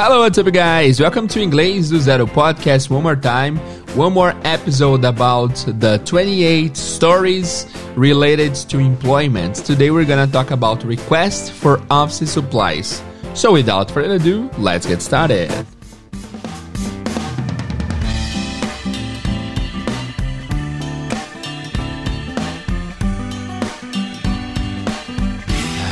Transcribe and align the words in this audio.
Hello, 0.00 0.20
what's 0.20 0.38
up, 0.38 0.46
guys? 0.52 1.00
Welcome 1.00 1.26
to 1.26 1.40
Inglês 1.40 1.90
do 1.90 1.98
Zero 1.98 2.24
podcast 2.24 2.88
one 2.88 3.02
more 3.02 3.16
time. 3.16 3.56
One 3.96 4.12
more 4.12 4.32
episode 4.44 5.04
about 5.04 5.56
the 5.80 6.00
28 6.04 6.76
stories 6.76 7.66
related 7.96 8.54
to 8.70 8.78
employment. 8.78 9.56
Today, 9.56 9.90
we're 9.90 10.04
gonna 10.04 10.28
talk 10.28 10.52
about 10.52 10.84
requests 10.84 11.50
for 11.50 11.82
office 11.90 12.30
supplies. 12.30 13.02
So, 13.34 13.50
without 13.50 13.90
further 13.90 14.14
ado, 14.14 14.48
let's 14.56 14.86
get 14.86 15.02
started. 15.02 15.50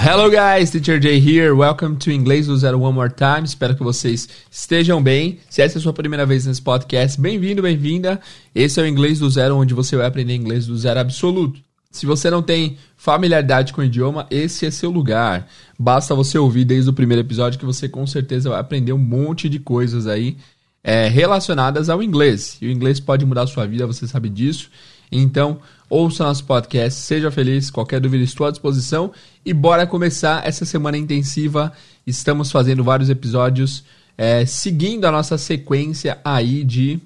Hello 0.08 0.30
guys, 0.30 0.70
Teacher 0.70 1.02
Jay 1.02 1.18
here. 1.18 1.52
Welcome 1.52 1.96
to 1.96 2.12
Inglês 2.12 2.46
do 2.46 2.56
Zero 2.56 2.78
One 2.78 2.94
More 2.94 3.12
Time. 3.12 3.44
Espero 3.44 3.74
que 3.74 3.82
vocês 3.82 4.28
estejam 4.48 5.02
bem. 5.02 5.40
Se 5.50 5.62
essa 5.62 5.78
é 5.78 5.80
a 5.80 5.82
sua 5.82 5.92
primeira 5.92 6.24
vez 6.24 6.46
nesse 6.46 6.62
podcast, 6.62 7.20
bem-vindo, 7.20 7.60
bem-vinda. 7.60 8.20
Esse 8.54 8.78
é 8.78 8.84
o 8.84 8.86
Inglês 8.86 9.18
do 9.18 9.28
Zero, 9.28 9.56
onde 9.56 9.74
você 9.74 9.96
vai 9.96 10.06
aprender 10.06 10.36
inglês 10.36 10.64
do 10.64 10.78
zero 10.78 11.00
absoluto. 11.00 11.60
Se 11.90 12.06
você 12.06 12.30
não 12.30 12.40
tem 12.40 12.78
familiaridade 12.96 13.72
com 13.72 13.80
o 13.80 13.84
idioma, 13.84 14.28
esse 14.30 14.64
é 14.64 14.70
seu 14.70 14.92
lugar. 14.92 15.48
Basta 15.76 16.14
você 16.14 16.38
ouvir 16.38 16.64
desde 16.64 16.88
o 16.88 16.92
primeiro 16.92 17.22
episódio 17.22 17.58
que 17.58 17.66
você 17.66 17.88
com 17.88 18.06
certeza 18.06 18.48
vai 18.48 18.60
aprender 18.60 18.92
um 18.92 18.98
monte 18.98 19.48
de 19.48 19.58
coisas 19.58 20.06
aí 20.06 20.36
é, 20.84 21.08
relacionadas 21.08 21.88
ao 21.88 22.00
inglês. 22.00 22.58
E 22.62 22.68
o 22.68 22.70
inglês 22.70 23.00
pode 23.00 23.26
mudar 23.26 23.42
a 23.42 23.46
sua 23.48 23.66
vida, 23.66 23.84
você 23.88 24.06
sabe 24.06 24.28
disso. 24.28 24.70
Então, 25.10 25.60
ouça 25.88 26.24
nosso 26.24 26.44
podcast, 26.44 27.00
seja 27.00 27.30
feliz, 27.30 27.70
qualquer 27.70 28.00
dúvida 28.00 28.24
estou 28.24 28.46
à 28.46 28.50
disposição 28.50 29.12
e 29.44 29.52
bora 29.52 29.86
começar 29.86 30.46
essa 30.46 30.64
semana 30.64 30.98
intensiva. 30.98 31.72
Estamos 32.06 32.50
fazendo 32.50 32.82
vários 32.82 33.08
episódios 33.08 33.84
é, 34.18 34.44
seguindo 34.46 35.04
a 35.04 35.12
nossa 35.12 35.36
sequência 35.36 36.18
aí 36.24 36.64
de 36.64 36.98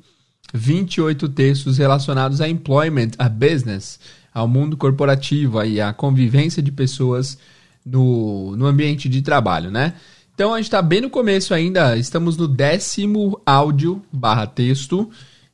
28 0.54 1.28
textos 1.28 1.78
relacionados 1.78 2.40
a 2.40 2.48
employment, 2.48 3.10
a 3.18 3.28
business, 3.28 3.98
ao 4.32 4.48
mundo 4.48 4.76
corporativo 4.76 5.62
e 5.64 5.80
à 5.80 5.92
convivência 5.92 6.62
de 6.62 6.72
pessoas 6.72 7.38
no, 7.84 8.56
no 8.56 8.66
ambiente 8.66 9.08
de 9.08 9.22
trabalho, 9.22 9.70
né? 9.70 9.94
Então 10.34 10.54
a 10.54 10.56
gente 10.56 10.66
está 10.66 10.80
bem 10.80 11.02
no 11.02 11.10
começo 11.10 11.52
ainda, 11.52 11.96
estamos 11.96 12.36
no 12.36 12.48
décimo 12.48 13.40
áudio 13.44 14.02
barra 14.10 14.46
texto. 14.46 15.10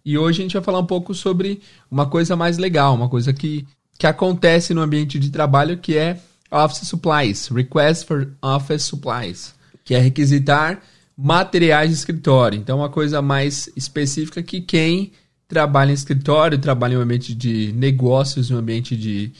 E 0.06 0.16
hoje 0.16 0.40
a 0.40 0.42
gente 0.44 0.52
vai 0.52 0.62
falar 0.62 0.78
um 0.78 0.86
pouco 0.86 1.12
sobre 1.12 1.60
uma 1.90 2.06
coisa 2.06 2.36
mais 2.36 2.58
legal, 2.58 2.94
uma 2.94 3.08
coisa 3.08 3.32
que, 3.32 3.66
que 3.98 4.06
acontece 4.06 4.72
no 4.72 4.80
ambiente 4.80 5.18
de 5.18 5.30
trabalho, 5.30 5.78
que 5.78 5.96
é 5.96 6.20
Office 6.48 6.86
Supplies, 6.86 7.48
Request 7.48 8.06
for 8.06 8.32
Office 8.40 8.84
Supplies, 8.84 9.52
que 9.84 9.96
é 9.96 9.98
requisitar 9.98 10.80
materiais 11.18 11.90
de 11.90 11.96
escritório. 11.96 12.56
Então, 12.56 12.78
uma 12.78 12.88
coisa 12.88 13.20
mais 13.20 13.68
específica 13.74 14.44
que 14.44 14.60
quem 14.60 15.10
trabalha 15.48 15.90
em 15.90 15.94
escritório, 15.94 16.56
trabalha 16.56 16.94
em 16.94 16.98
um 16.98 17.00
ambiente 17.00 17.34
de 17.34 17.72
negócios, 17.72 18.48
em 18.48 18.54
um 18.54 18.58
ambiente 18.58 18.96
de 18.96 19.32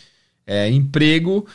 é, 0.44 0.69
emprego, 0.69 1.47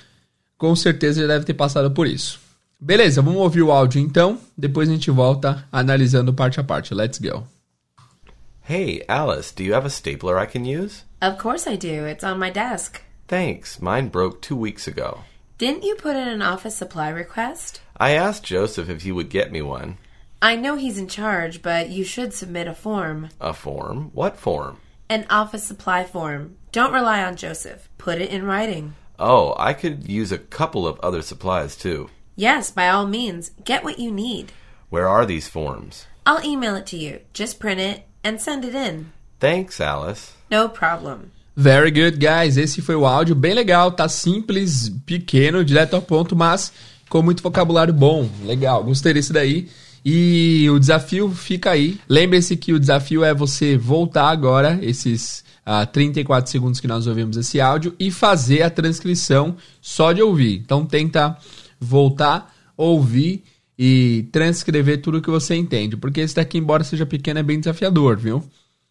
com 0.58 0.74
certeza 0.74 1.20
já 1.20 1.28
deve 1.28 1.44
ter 1.44 1.54
passado 1.54 1.92
por 1.92 2.08
isso. 2.08 2.40
Beleza, 2.80 3.22
vamos 3.22 3.42
ouvir 3.42 3.62
o 3.62 3.74
áudio 3.74 4.00
então, 4.00 4.40
depois 4.58 4.88
a 4.88 4.94
gente 4.94 5.12
volta 5.12 5.68
analisando 5.70 6.34
parte 6.34 6.62
a 6.62 6.64
parte. 6.64 6.94
Let's 6.94 7.20
go. 7.20 7.44
Hey, 8.72 9.04
Alice, 9.10 9.52
do 9.52 9.66
you 9.66 9.74
have 9.74 9.84
a 9.84 9.90
stapler 9.90 10.40
I 10.40 10.46
can 10.46 10.64
use? 10.64 11.04
Of 11.22 11.38
course 11.38 11.68
I 11.68 11.76
do. 11.76 12.06
It's 12.06 12.24
on 12.24 12.40
my 12.40 12.50
desk. 12.50 13.02
Thanks. 13.28 13.82
Mine 13.82 14.08
broke 14.08 14.42
two 14.42 14.56
weeks 14.56 14.88
ago. 14.88 15.26
Didn't 15.58 15.84
you 15.84 15.94
put 15.96 16.16
in 16.16 16.30
an 16.30 16.42
office 16.42 16.78
supply 16.78 17.10
request? 17.10 17.82
I 17.98 18.12
asked 18.12 18.46
Joseph 18.46 18.88
if 18.88 19.02
he 19.02 19.12
would 19.12 19.30
get 19.30 19.52
me 19.52 19.62
one. 19.62 19.98
I 20.42 20.56
know 20.56 20.76
he's 20.76 20.98
in 20.98 21.10
charge, 21.10 21.62
but 21.62 21.90
you 21.90 22.06
should 22.06 22.34
submit 22.34 22.66
a 22.66 22.74
form. 22.74 23.28
A 23.42 23.52
form? 23.52 24.10
What 24.14 24.38
form? 24.38 24.78
An 25.10 25.26
office 25.30 25.66
supply 25.66 26.06
form. 26.06 26.56
Don't 26.72 26.94
rely 26.94 27.22
on 27.26 27.36
Joseph. 27.36 27.90
Put 27.98 28.22
it 28.22 28.30
in 28.30 28.46
writing. 28.46 28.96
Oh, 29.20 29.54
I 29.60 29.74
could 29.74 30.08
use 30.08 30.32
a 30.32 30.38
couple 30.38 30.88
of 30.88 30.98
other 31.02 31.22
supplies 31.22 31.76
too. 31.76 32.10
Yes, 32.38 32.72
by 32.72 32.88
all 32.88 33.06
means. 33.06 33.52
Get 33.66 33.84
what 33.84 34.00
you 34.00 34.12
need. 34.12 34.54
Where 34.90 35.10
are 35.10 35.26
these 35.26 35.50
forms? 35.50 36.08
I'll 36.26 36.46
email 36.46 36.78
it 36.78 36.86
to 36.86 36.98
you. 36.98 37.20
Just 37.34 37.60
print 37.60 37.82
it 37.82 38.06
and 38.24 38.38
send 38.40 38.66
it 38.66 38.76
in. 38.76 39.06
Thanks, 39.40 39.80
Alice. 39.80 40.34
No 40.50 40.70
problem. 40.70 41.32
Very 41.56 41.92
good, 41.92 42.18
guys. 42.18 42.58
Esse 42.58 42.82
foi 42.82 42.96
o 42.96 43.06
áudio 43.06 43.36
bem 43.36 43.54
legal, 43.54 43.92
tá 43.92 44.08
simples, 44.08 44.90
pequeno, 45.06 45.66
direto 45.66 45.96
ao 45.96 46.02
ponto, 46.02 46.36
mas 46.36 46.72
com 47.10 47.22
muito 47.22 47.44
vocabulário 47.44 47.94
bom. 47.94 48.30
Legal, 48.46 48.84
gostei 48.84 49.14
desse 49.14 49.34
daí. 49.34 49.68
E 50.04 50.68
o 50.70 50.80
desafio 50.80 51.30
fica 51.30 51.72
aí. 51.72 52.00
Lembre-se 52.08 52.56
que 52.56 52.74
o 52.74 52.80
desafio 52.80 53.24
é 53.24 53.34
você 53.34 53.78
voltar 53.78 54.30
agora, 54.30 54.80
esses 54.82 55.44
uh, 55.68 55.86
34 55.92 56.50
segundos 56.50 56.80
que 56.80 56.88
nós 56.88 57.06
ouvimos 57.06 57.38
esse 57.38 57.62
áudio, 57.62 57.96
e 58.00 58.10
fazer 58.10 58.64
a 58.64 58.70
transcrição 58.70 59.56
só 59.82 60.14
de 60.14 60.22
ouvir. 60.22 60.62
Então 60.66 60.86
tenta 60.86 61.38
voltar, 61.80 62.54
ouvir 62.76 63.44
e 63.84 64.30
transcrever 64.32 65.02
tudo 65.02 65.24
que 65.24 65.30
você 65.32 65.56
entende. 65.56 65.98
Porque 65.98 66.22
esse 66.22 66.36
daqui, 66.36 66.60
embora 66.60 66.84
seja 66.84 67.04
pequeno, 67.04 67.40
é 67.40 67.44
bem 67.44 67.60
desafiador, 67.60 68.16
viu? 68.16 68.44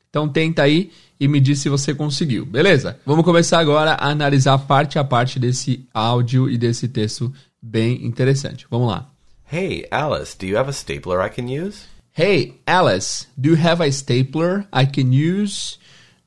Então 0.09 0.28
tenta 0.28 0.65
aí 0.65 0.91
e 1.21 1.28
me 1.28 1.39
diz 1.39 1.61
se 1.61 1.69
você 1.69 1.95
conseguiu, 1.95 2.45
beleza? 2.45 2.99
Vamos 3.06 3.25
começar 3.25 3.61
agora 3.61 3.93
a 3.93 4.09
analisar 4.09 4.59
parte 4.59 4.99
a 4.99 5.05
parte 5.05 5.39
desse 5.39 5.87
áudio 5.95 6.51
e 6.51 6.59
desse 6.59 6.89
texto 6.89 7.33
bem 7.62 8.05
interessante. 8.05 8.67
Vamos 8.69 8.89
lá. 8.89 9.09
Hey, 9.53 9.87
Alice, 9.93 10.37
do 10.37 10.47
you 10.47 10.59
have 10.59 10.69
a 10.69 10.73
stapler 10.73 11.25
I 11.25 11.31
can 11.31 11.45
use? 11.45 11.84
Hey, 12.12 12.57
Alice, 12.67 13.28
do 13.37 13.51
you 13.51 13.65
have 13.65 13.81
a 13.81 13.93
stapler 13.93 14.67
I 14.72 14.87
can 14.87 15.12
use? 15.12 15.78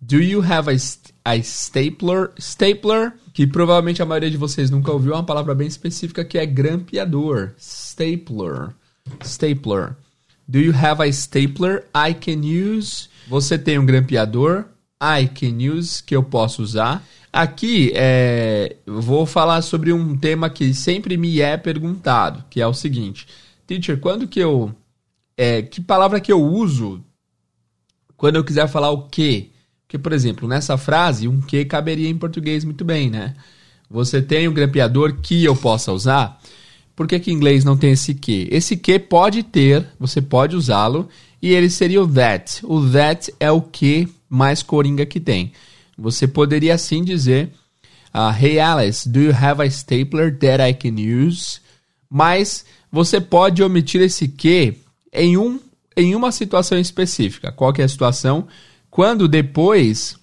Do 0.01 0.21
you 0.21 0.41
have 0.41 0.71
a, 0.71 0.79
st 0.79 1.12
a 1.25 1.35
stapler? 1.37 2.31
Stapler, 2.37 3.13
que 3.33 3.47
provavelmente 3.47 4.01
a 4.01 4.05
maioria 4.05 4.31
de 4.31 4.37
vocês 4.37 4.69
nunca 4.69 4.91
ouviu, 4.91 5.13
é 5.13 5.15
uma 5.15 5.25
palavra 5.25 5.55
bem 5.55 5.67
específica 5.67 6.25
que 6.25 6.37
é 6.37 6.45
grampeador. 6.45 7.51
Stapler. 7.57 8.69
Stapler. 9.23 9.95
Do 10.47 10.59
you 10.59 10.73
have 10.75 11.01
a 11.01 11.07
stapler 11.07 11.85
I 11.95 12.13
can 12.13 12.41
use? 12.41 13.07
Você 13.27 13.57
tem 13.57 13.79
um 13.79 13.85
grampeador? 13.85 14.65
I 15.01 15.27
can 15.27 15.57
use, 15.57 16.03
que 16.03 16.15
eu 16.15 16.23
posso 16.23 16.61
usar. 16.61 17.05
Aqui, 17.31 17.91
é, 17.95 18.75
vou 18.85 19.25
falar 19.25 19.61
sobre 19.61 19.91
um 19.91 20.15
tema 20.15 20.49
que 20.49 20.73
sempre 20.73 21.17
me 21.17 21.41
é 21.41 21.57
perguntado, 21.57 22.43
que 22.49 22.61
é 22.61 22.67
o 22.67 22.73
seguinte. 22.73 23.27
Teacher, 23.65 23.99
quando 23.99 24.27
que 24.27 24.39
eu... 24.39 24.73
É, 25.35 25.63
que 25.63 25.81
palavra 25.81 26.21
que 26.21 26.31
eu 26.31 26.41
uso 26.41 27.03
quando 28.15 28.35
eu 28.35 28.43
quiser 28.43 28.67
falar 28.67 28.91
o 28.91 29.07
que? 29.07 29.52
Porque, 29.93 30.01
por 30.01 30.11
exemplo, 30.11 30.47
nessa 30.47 30.75
frase, 30.75 31.27
um 31.27 31.39
que 31.39 31.63
caberia 31.65 32.09
em 32.09 32.17
português 32.17 32.65
muito 32.65 32.83
bem, 32.83 33.11
né? 33.11 33.35
Você 33.91 34.23
tem 34.23 34.47
um 34.47 34.53
grampeador 34.53 35.17
que 35.21 35.45
eu 35.45 35.55
possa 35.55 35.93
usar? 35.93 36.41
Por 36.95 37.07
que, 37.07 37.19
que 37.19 37.29
em 37.29 37.35
inglês 37.35 37.63
não 37.63 37.77
tem 37.77 37.91
esse 37.91 38.15
que? 38.15 38.47
Esse 38.49 38.75
que 38.75 38.97
pode 38.97 39.43
ter, 39.43 39.85
você 39.99 40.19
pode 40.19 40.55
usá-lo, 40.55 41.07
e 41.39 41.53
ele 41.53 41.69
seria 41.69 42.01
o 42.01 42.07
that. 42.07 42.59
O 42.63 42.89
that 42.89 43.31
é 43.39 43.51
o 43.51 43.61
que 43.61 44.07
mais 44.27 44.63
coringa 44.63 45.05
que 45.05 45.19
tem. 45.19 45.51
Você 45.95 46.27
poderia 46.27 46.73
assim 46.73 47.03
dizer: 47.03 47.51
uh, 48.15 48.35
Hey 48.35 48.59
Alice, 48.59 49.07
do 49.07 49.21
you 49.21 49.31
have 49.31 49.61
a 49.61 49.67
stapler 49.67 50.35
that 50.39 50.59
I 50.59 50.73
can 50.73 50.99
use? 50.99 51.59
Mas 52.09 52.65
você 52.91 53.21
pode 53.21 53.61
omitir 53.61 54.01
esse 54.01 54.27
que 54.27 54.73
em, 55.13 55.37
um, 55.37 55.59
em 55.95 56.15
uma 56.15 56.31
situação 56.31 56.79
específica. 56.79 57.51
Qual 57.51 57.71
que 57.71 57.83
é 57.83 57.85
a 57.85 57.87
situação? 57.87 58.47
Quando 58.93 59.27
depois 59.27 60.15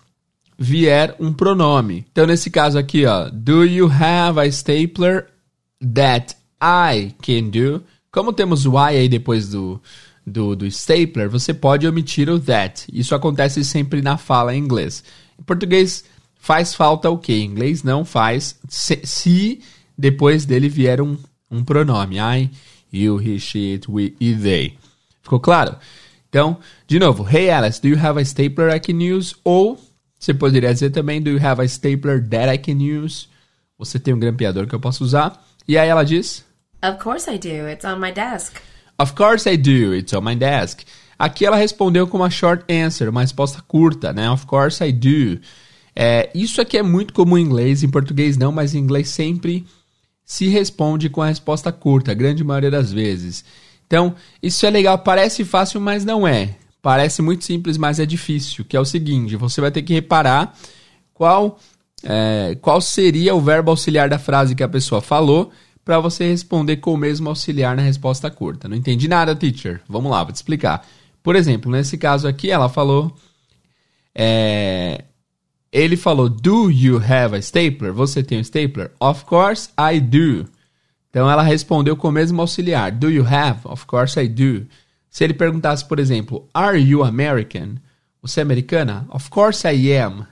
vier 0.57 1.17
um 1.19 1.33
pronome. 1.33 2.07
Então, 2.13 2.25
nesse 2.25 2.49
caso 2.53 2.79
aqui, 2.79 3.05
ó, 3.05 3.29
do 3.29 3.65
you 3.65 3.91
have 3.91 4.39
a 4.39 4.47
stapler 4.47 5.27
that 5.81 6.37
I 6.63 7.13
can 7.21 7.49
do. 7.51 7.83
Como 8.13 8.33
temos 8.33 8.67
o 8.67 8.79
I 8.79 8.97
aí 8.97 9.09
depois 9.09 9.49
do, 9.49 9.83
do, 10.25 10.55
do 10.55 10.67
stapler, 10.67 11.29
você 11.29 11.53
pode 11.53 11.85
omitir 11.85 12.31
o 12.31 12.39
that. 12.39 12.87
Isso 12.93 13.13
acontece 13.13 13.65
sempre 13.65 14.01
na 14.03 14.17
fala 14.17 14.55
em 14.55 14.63
inglês. 14.63 15.03
Em 15.37 15.43
português, 15.43 16.05
faz 16.37 16.73
falta 16.73 17.11
o 17.11 17.19
que? 17.19 17.33
Em 17.33 17.47
inglês 17.47 17.83
não 17.83 18.05
faz. 18.05 18.57
Se, 18.69 19.01
se, 19.03 19.61
depois 19.99 20.45
dele 20.45 20.69
vier 20.69 21.01
um, 21.01 21.19
um 21.51 21.65
pronome. 21.65 22.19
I, 22.19 22.49
you, 22.93 23.21
he, 23.21 23.41
she, 23.41 23.73
it, 23.73 23.91
we 23.91 24.15
e 24.21 24.33
they. 24.33 24.75
Ficou 25.25 25.41
claro? 25.41 25.75
Então, 26.31 26.59
de 26.87 26.99
novo. 27.01 27.29
Hey 27.29 27.51
Alice, 27.51 27.83
do 27.83 27.89
you 27.89 27.99
have 27.99 28.19
a 28.19 28.23
stapler 28.23 28.75
I 28.75 28.79
can 28.79 28.99
use? 28.99 29.35
Ou 29.45 29.77
você 30.17 30.33
poderia 30.33 30.73
dizer 30.73 30.91
também, 30.91 31.21
do 31.21 31.31
you 31.31 31.45
have 31.45 31.61
a 31.61 31.65
stapler 31.65 32.27
that 32.29 32.49
I 32.49 32.57
can 32.57 32.79
use? 32.79 33.27
Você 33.77 33.99
tem 33.99 34.15
um 34.15 34.19
grampeador 34.19 34.67
que 34.67 34.75
eu 34.75 34.81
posso 34.81 35.03
usar? 35.03 35.45
E 35.67 35.77
aí 35.77 35.89
ela 35.89 36.05
diz... 36.05 36.45
Of 36.83 37.03
course 37.03 37.29
I 37.29 37.37
do. 37.37 37.69
It's 37.69 37.85
on 37.85 37.97
my 37.97 38.13
desk. 38.13 38.59
Of 38.99 39.15
course 39.15 39.49
I 39.49 39.57
do. 39.57 39.95
It's 39.95 40.13
on 40.13 40.21
my 40.21 40.37
desk. 40.37 40.85
Aqui 41.19 41.45
ela 41.45 41.57
respondeu 41.57 42.07
com 42.07 42.19
uma 42.19 42.31
short 42.31 42.65
answer, 42.73 43.11
uma 43.11 43.23
resposta 43.23 43.61
curta, 43.61 44.13
né? 44.13 44.31
Of 44.31 44.47
course 44.47 44.83
I 44.83 44.93
do. 44.93 45.41
É, 45.97 46.31
isso 46.35 46.61
aqui 46.61 46.79
é 46.79 46.83
muito 46.83 47.13
comum 47.13 47.37
em 47.37 47.43
inglês, 47.43 47.83
em 47.83 47.91
português 47.91 48.37
não, 48.37 48.53
mas 48.53 48.75
em 48.75 48.79
inglês 48.79 49.09
sempre 49.09 49.67
se 50.25 50.47
responde 50.47 51.11
com 51.11 51.21
a 51.21 51.27
resposta 51.27 51.73
curta, 51.73 52.13
a 52.13 52.15
grande 52.15 52.45
maioria 52.45 52.71
das 52.71 52.93
vezes. 52.93 53.45
Então, 53.91 54.15
isso 54.41 54.65
é 54.65 54.71
legal, 54.71 54.97
parece 55.01 55.45
fácil, 55.45 55.81
mas 55.81 56.05
não 56.05 56.25
é. 56.25 56.55
Parece 56.81 57.21
muito 57.21 57.45
simples, 57.45 57.77
mas 57.77 57.99
é 57.99 58.07
difícil. 58.07 58.65
Que 58.65 58.77
é 58.77 58.81
o 58.81 58.85
seguinte: 58.85 59.35
você 59.35 59.61
vai 59.61 59.73
ter 59.73 59.83
que 59.83 59.93
reparar 59.93 60.57
qual, 61.13 61.59
é, 62.05 62.57
qual 62.63 62.81
seria 62.81 63.35
o 63.35 63.41
verbo 63.41 63.69
auxiliar 63.69 64.09
da 64.09 64.17
frase 64.17 64.55
que 64.55 64.63
a 64.63 64.69
pessoa 64.69 65.01
falou 65.01 65.51
para 65.85 65.99
você 65.99 66.25
responder 66.29 66.77
com 66.77 66.95
o 66.95 66.97
mesmo 66.97 67.29
auxiliar 67.29 67.75
na 67.75 67.83
resposta 67.83 68.31
curta. 68.31 68.69
Não 68.69 68.77
entendi 68.77 69.09
nada, 69.09 69.35
teacher. 69.35 69.81
Vamos 69.89 70.13
lá, 70.13 70.23
vou 70.23 70.33
te 70.33 70.37
explicar. 70.37 70.87
Por 71.21 71.35
exemplo, 71.35 71.69
nesse 71.69 71.99
caso 71.99 72.29
aqui, 72.29 72.49
ela 72.49 72.69
falou. 72.69 73.13
É, 74.15 75.03
ele 75.73 75.97
falou: 75.97 76.29
Do 76.29 76.71
you 76.71 76.99
have 76.99 77.35
a 77.35 77.41
stapler? 77.41 77.93
Você 77.93 78.23
tem 78.23 78.39
um 78.39 78.43
stapler? 78.43 78.93
Of 79.01 79.25
course 79.25 79.69
I 79.77 79.99
do. 79.99 80.49
Então 81.11 81.29
ela 81.29 81.43
respondeu 81.43 81.97
com 81.97 82.09
o 82.09 82.13
mesmo 82.13 82.41
auxiliar. 82.41 82.93
Do 82.93 83.11
you 83.11 83.27
have? 83.27 83.61
Of 83.65 83.85
course 83.87 84.19
I 84.19 84.29
do. 84.29 84.67
Se 85.11 85.25
ele 85.25 85.35
perguntasse, 85.35 85.85
por 85.85 85.99
exemplo, 85.99 86.49
Are 86.55 86.79
you 86.79 87.03
American? 87.03 87.75
Você 88.23 88.41
é 88.41 88.43
americana? 88.43 89.07
Of 89.11 89.29
course 89.29 89.67
I 89.67 89.93
am. 89.97 90.27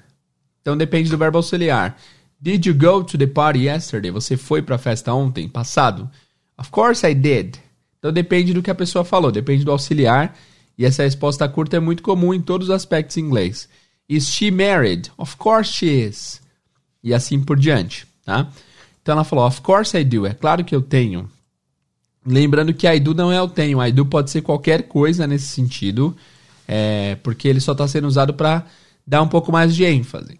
Então 0.60 0.76
depende 0.76 1.10
do 1.10 1.18
verbo 1.18 1.38
auxiliar. 1.38 1.96
Did 2.40 2.66
you 2.66 2.74
go 2.74 3.02
to 3.02 3.18
the 3.18 3.26
party 3.26 3.64
yesterday? 3.64 4.12
Você 4.12 4.36
foi 4.36 4.62
para 4.62 4.76
a 4.76 4.78
festa 4.78 5.12
ontem, 5.12 5.48
passado? 5.48 6.08
Of 6.56 6.70
course 6.70 7.04
I 7.04 7.14
did. 7.14 7.56
Então 7.98 8.12
depende 8.12 8.54
do 8.54 8.62
que 8.62 8.70
a 8.70 8.74
pessoa 8.74 9.04
falou, 9.04 9.32
depende 9.32 9.64
do 9.64 9.72
auxiliar. 9.72 10.36
E 10.76 10.84
essa 10.84 11.02
resposta 11.02 11.48
curta 11.48 11.76
é 11.76 11.80
muito 11.80 12.02
comum 12.02 12.32
em 12.32 12.40
todos 12.40 12.68
os 12.68 12.74
aspectos 12.74 13.16
em 13.16 13.22
inglês. 13.22 13.68
Is 14.08 14.28
she 14.28 14.50
married? 14.50 15.10
Of 15.18 15.36
course 15.36 15.72
she 15.72 15.86
is. 15.86 16.40
E 17.02 17.12
assim 17.12 17.42
por 17.42 17.58
diante, 17.58 18.06
tá? 18.24 18.48
Então 19.08 19.14
ela 19.14 19.24
falou, 19.24 19.46
of 19.46 19.62
course 19.62 19.96
I 19.96 20.04
do. 20.04 20.26
É 20.26 20.34
claro 20.34 20.62
que 20.62 20.74
eu 20.74 20.82
tenho. 20.82 21.30
Lembrando 22.26 22.74
que 22.74 22.86
I 22.86 23.00
do 23.00 23.14
não 23.14 23.32
é 23.32 23.38
eu 23.38 23.48
tenho. 23.48 23.82
I 23.82 23.90
do 23.90 24.04
pode 24.04 24.30
ser 24.30 24.42
qualquer 24.42 24.82
coisa 24.82 25.26
nesse 25.26 25.46
sentido. 25.46 26.14
É, 26.66 27.14
porque 27.22 27.48
ele 27.48 27.58
só 27.58 27.72
está 27.72 27.88
sendo 27.88 28.06
usado 28.06 28.34
para 28.34 28.66
dar 29.06 29.22
um 29.22 29.28
pouco 29.28 29.50
mais 29.50 29.74
de 29.74 29.82
ênfase. 29.82 30.38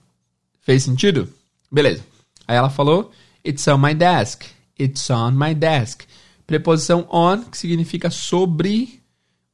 Fez 0.61 0.82
sentido? 0.82 1.26
Beleza. 1.73 2.05
Aí 2.47 2.59
ela 2.59 2.69
falou, 2.69 3.11
it's 3.43 3.67
on 3.69 3.79
my 3.79 3.94
desk. 3.94 4.44
It's 4.79 5.09
on 5.09 5.31
my 5.31 5.55
desk. 5.55 6.03
Preposição 6.47 7.09
on, 7.11 7.44
que 7.44 7.56
significa 7.56 8.11
sobre 8.11 9.00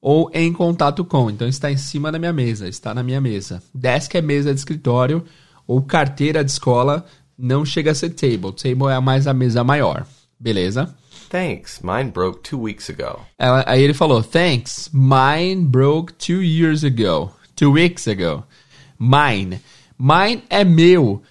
ou 0.01 0.29
em 0.35 0.53
contato 0.53 1.05
com. 1.05 1.31
Então 1.31 1.47
está 1.47 1.71
em 1.71 1.77
cima 1.77 2.11
da 2.11 2.19
minha 2.19 2.33
mesa, 2.33 2.67
está 2.69 2.93
na 2.93 3.05
minha 3.05 3.21
mesa. 3.21 3.63
Desk 3.73 4.13
é 4.17 4.21
mesa 4.21 4.53
de 4.53 4.59
escritório 4.59 5.25
ou 5.69 5.81
carteira 5.83 6.45
de 6.45 6.51
escola 6.51 7.07
não 7.39 7.65
chega 7.65 7.91
a 7.91 7.95
ser 7.95 8.11
table. 8.11 8.53
Table 8.53 8.89
é 8.89 9.01
mais 9.01 9.27
a 9.27 9.35
mesa 9.35 9.63
maior. 9.65 10.07
Beleza? 10.39 10.95
Thanks. 11.31 11.81
Mine 11.83 12.11
broke 12.11 12.49
two 12.49 12.61
weeks 12.61 12.89
ago. 12.89 13.21
Ela, 13.39 13.65
aí 13.67 13.83
ele 13.83 13.95
falou: 13.95 14.23
Thanks. 14.23 14.91
Mine 14.93 15.65
broke 15.65 16.13
two 16.13 16.43
years 16.43 16.85
ago. 16.85 17.33
Two 17.57 17.73
weeks 17.73 18.07
ago. 18.07 18.45
Mine. 18.99 19.61
Mine 19.99 20.43
é 20.49 20.65
meu. 20.65 21.23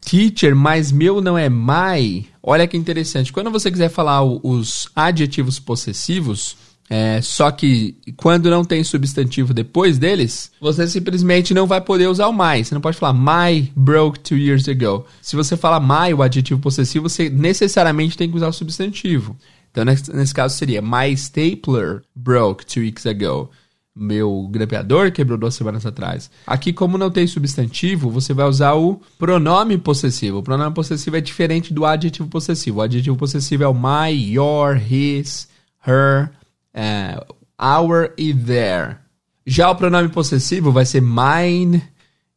Teacher, 0.00 0.56
mas 0.56 0.90
meu 0.90 1.20
não 1.20 1.36
é 1.36 1.48
my. 1.48 2.26
Olha 2.42 2.66
que 2.66 2.76
interessante. 2.76 3.32
Quando 3.32 3.50
você 3.50 3.70
quiser 3.70 3.90
falar 3.90 4.22
os 4.22 4.88
adjetivos 4.96 5.58
possessivos, 5.58 6.56
é, 6.92 7.22
só 7.22 7.52
que 7.52 7.96
quando 8.16 8.50
não 8.50 8.64
tem 8.64 8.82
substantivo 8.82 9.54
depois 9.54 9.96
deles, 9.96 10.50
você 10.60 10.88
simplesmente 10.88 11.54
não 11.54 11.64
vai 11.64 11.80
poder 11.80 12.08
usar 12.08 12.26
o 12.26 12.32
my. 12.32 12.64
Você 12.64 12.74
não 12.74 12.80
pode 12.80 12.98
falar 12.98 13.12
my 13.14 13.70
broke 13.76 14.18
two 14.18 14.36
years 14.36 14.68
ago. 14.68 15.06
Se 15.22 15.36
você 15.36 15.56
fala 15.56 15.78
my, 15.78 16.12
o 16.12 16.20
adjetivo 16.20 16.60
possessivo, 16.60 17.08
você 17.08 17.30
necessariamente 17.30 18.18
tem 18.18 18.28
que 18.28 18.36
usar 18.36 18.48
o 18.48 18.52
substantivo. 18.52 19.36
Então, 19.70 19.84
nesse, 19.84 20.12
nesse 20.12 20.34
caso, 20.34 20.56
seria 20.56 20.82
My 20.82 21.12
stapler 21.12 22.02
broke 22.12 22.66
two 22.66 22.82
weeks 22.82 23.06
ago. 23.06 23.48
Meu 23.94 24.48
grampeador 24.50 25.12
quebrou 25.12 25.38
duas 25.38 25.54
semanas 25.54 25.86
atrás. 25.86 26.28
Aqui, 26.44 26.72
como 26.72 26.98
não 26.98 27.10
tem 27.10 27.24
substantivo, 27.24 28.10
você 28.10 28.34
vai 28.34 28.46
usar 28.46 28.74
o 28.74 29.00
pronome 29.16 29.78
possessivo. 29.78 30.38
O 30.38 30.42
pronome 30.42 30.74
possessivo 30.74 31.16
é 31.16 31.20
diferente 31.20 31.72
do 31.72 31.84
adjetivo 31.84 32.28
possessivo. 32.28 32.78
O 32.78 32.82
adjetivo 32.82 33.16
possessivo 33.16 33.62
é 33.62 33.68
o 33.68 33.74
my, 33.74 34.10
your, 34.10 34.76
his, 34.76 35.48
her 35.86 36.30
é, 36.74 37.24
our 37.60 38.12
e 38.16 38.32
their. 38.34 38.98
Já 39.46 39.70
o 39.70 39.74
pronome 39.74 40.08
possessivo 40.08 40.70
vai 40.70 40.84
ser 40.84 41.02
mine, 41.02 41.82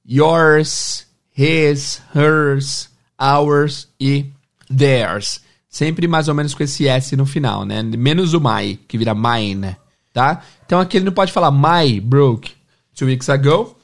yours, 0.06 1.06
his, 1.38 2.02
hers, 2.14 2.90
ours 3.18 3.88
e 4.00 4.32
theirs. 4.76 5.42
Sempre 5.70 6.08
mais 6.08 6.28
ou 6.28 6.36
menos 6.36 6.54
com 6.54 6.64
esse 6.64 6.88
S 6.88 7.16
no 7.16 7.26
final, 7.26 7.66
né? 7.66 7.82
Menos 7.82 8.34
o 8.34 8.40
my, 8.40 8.78
que 8.88 8.98
vira 8.98 9.16
mine, 9.16 9.76
tá? 10.12 10.44
Então 10.66 10.80
aqui 10.80 10.98
ele 10.98 11.06
não 11.06 11.14
pode 11.14 11.32
falar 11.32 11.52
my 11.52 12.00
broke 12.00 12.52
two 12.96 13.08
weeks 13.08 13.30
ago. 13.30 13.76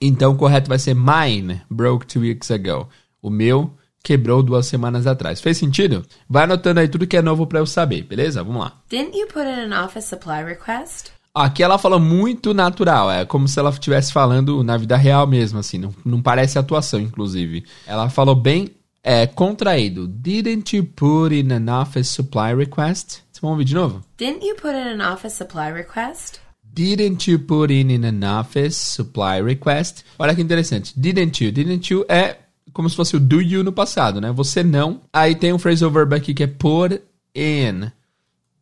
Então 0.00 0.32
o 0.32 0.36
correto 0.36 0.68
vai 0.68 0.78
ser 0.78 0.94
mine 0.94 1.62
broke 1.68 2.06
two 2.06 2.22
weeks 2.22 2.50
ago. 2.50 2.88
O 3.20 3.30
meu 3.30 3.72
quebrou 4.04 4.42
duas 4.42 4.66
semanas 4.66 5.06
atrás. 5.06 5.40
Fez 5.40 5.56
sentido? 5.56 6.04
Vai 6.28 6.44
anotando 6.44 6.78
aí 6.78 6.86
tudo 6.86 7.06
que 7.06 7.16
é 7.16 7.22
novo 7.22 7.46
para 7.46 7.58
eu 7.58 7.66
saber, 7.66 8.02
beleza? 8.02 8.44
Vamos 8.44 8.60
lá. 8.60 8.72
Didn't 8.88 9.18
you 9.18 9.26
put 9.26 9.46
in 9.46 9.72
an 9.72 9.84
office 9.84 10.04
supply 10.04 10.44
request? 10.44 11.10
Aqui 11.34 11.64
ela 11.64 11.78
falou 11.78 11.98
muito 11.98 12.54
natural, 12.54 13.10
é 13.10 13.24
como 13.24 13.48
se 13.48 13.58
ela 13.58 13.70
estivesse 13.70 14.12
falando 14.12 14.62
na 14.62 14.76
vida 14.76 14.96
real 14.96 15.26
mesmo, 15.26 15.58
assim, 15.58 15.78
não, 15.78 15.92
não 16.04 16.22
parece 16.22 16.60
atuação, 16.60 17.00
inclusive. 17.00 17.64
Ela 17.88 18.08
falou 18.08 18.36
bem 18.36 18.70
é, 19.02 19.26
contraído. 19.26 20.06
Didn't 20.06 20.76
you 20.76 20.84
put 20.84 21.34
in 21.34 21.52
an 21.52 21.82
office 21.82 22.08
supply 22.08 22.54
request? 22.54 23.24
Vamos 23.42 23.54
ouvir 23.54 23.64
de 23.64 23.74
novo? 23.74 24.02
Didn't 24.16 24.46
you 24.46 24.54
put 24.54 24.70
in 24.74 25.00
an 25.00 25.12
office 25.12 25.34
supply 25.34 25.70
request? 25.70 26.40
Didn't 26.62 27.30
you 27.30 27.38
put 27.38 27.70
in 27.70 28.06
an 28.06 28.24
office 28.24 28.76
supply 28.76 29.40
request? 29.40 30.04
Olha 30.18 30.34
que 30.34 30.40
interessante. 30.40 30.98
Didn't 30.98 31.44
you? 31.44 31.52
Didn't 31.52 31.92
you 31.92 32.04
é 32.08 32.36
como 32.74 32.90
se 32.90 32.96
fosse 32.96 33.16
o 33.16 33.20
do 33.20 33.40
you 33.40 33.62
no 33.62 33.72
passado, 33.72 34.20
né? 34.20 34.30
Você 34.32 34.62
não. 34.62 35.00
Aí 35.12 35.34
tem 35.36 35.52
um 35.52 35.58
phrasal 35.58 35.90
verb 35.90 36.14
aqui 36.14 36.34
que 36.34 36.42
é 36.42 36.46
put 36.46 37.00
in. 37.34 37.90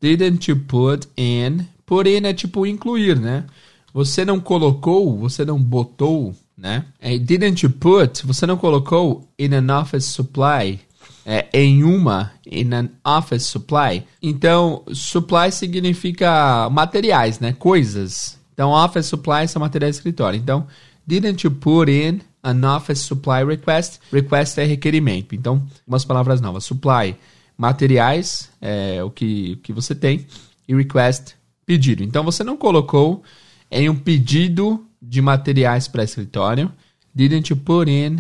Didn't 0.00 0.50
you 0.50 0.58
put 0.58 1.08
in? 1.16 1.66
Put 1.86 2.08
in 2.08 2.26
é 2.26 2.34
tipo 2.34 2.66
incluir, 2.66 3.18
né? 3.18 3.46
Você 3.92 4.24
não 4.24 4.38
colocou, 4.38 5.18
você 5.18 5.44
não 5.44 5.60
botou, 5.60 6.34
né? 6.56 6.84
É, 7.00 7.18
didn't 7.18 7.64
you 7.64 7.70
put? 7.70 8.24
Você 8.26 8.46
não 8.46 8.56
colocou 8.56 9.26
in 9.38 9.54
an 9.54 9.80
office 9.80 10.04
supply. 10.04 10.78
É, 11.24 11.46
em 11.52 11.84
uma, 11.84 12.32
in 12.44 12.74
an 12.74 12.88
office 13.04 13.44
supply. 13.44 14.02
Então, 14.20 14.82
supply 14.92 15.52
significa 15.52 16.68
materiais, 16.68 17.38
né? 17.38 17.54
Coisas. 17.58 18.38
Então, 18.52 18.70
office 18.70 19.06
supply 19.06 19.46
são 19.46 19.60
materiais 19.60 19.94
de 19.94 19.98
escritório. 20.00 20.36
Então, 20.36 20.66
didn't 21.06 21.44
you 21.44 21.50
put 21.52 21.90
in 21.90 22.20
an 22.42 22.64
office 22.64 23.00
supply 23.00 23.44
request. 23.44 24.00
Request 24.12 24.60
é 24.60 24.64
requerimento. 24.64 25.34
Então, 25.34 25.62
umas 25.86 26.04
palavras 26.04 26.40
novas. 26.40 26.64
Supply, 26.64 27.16
materiais, 27.56 28.50
é 28.60 29.02
o 29.02 29.10
que, 29.10 29.52
o 29.52 29.56
que 29.58 29.72
você 29.72 29.94
tem. 29.94 30.26
E 30.66 30.74
request, 30.74 31.34
pedido. 31.64 32.02
Então, 32.02 32.24
você 32.24 32.42
não 32.42 32.56
colocou 32.56 33.22
em 33.70 33.88
um 33.88 33.96
pedido 33.96 34.84
de 35.00 35.20
materiais 35.22 35.88
para 35.88 36.04
escritório. 36.04 36.70
Didn't 37.14 37.50
you 37.50 37.56
put 37.56 37.90
in 37.90 38.18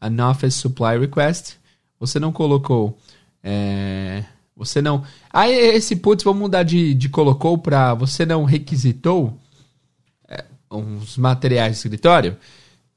an 0.00 0.30
office 0.30 0.54
supply 0.54 0.98
request? 0.98 1.56
Você 1.98 2.18
não 2.18 2.32
colocou. 2.32 2.98
É, 3.42 4.24
você 4.56 4.82
não. 4.82 5.02
Ah, 5.32 5.48
esse 5.48 5.96
putz, 5.96 6.22
vamos 6.22 6.40
mudar 6.40 6.62
de, 6.62 6.94
de 6.94 7.08
colocou 7.08 7.56
para 7.58 7.94
você 7.94 8.26
não 8.26 8.44
requisitou 8.44 9.38
é, 10.28 10.44
uns 10.70 11.16
materiais 11.16 11.72
de 11.72 11.76
escritório? 11.78 12.36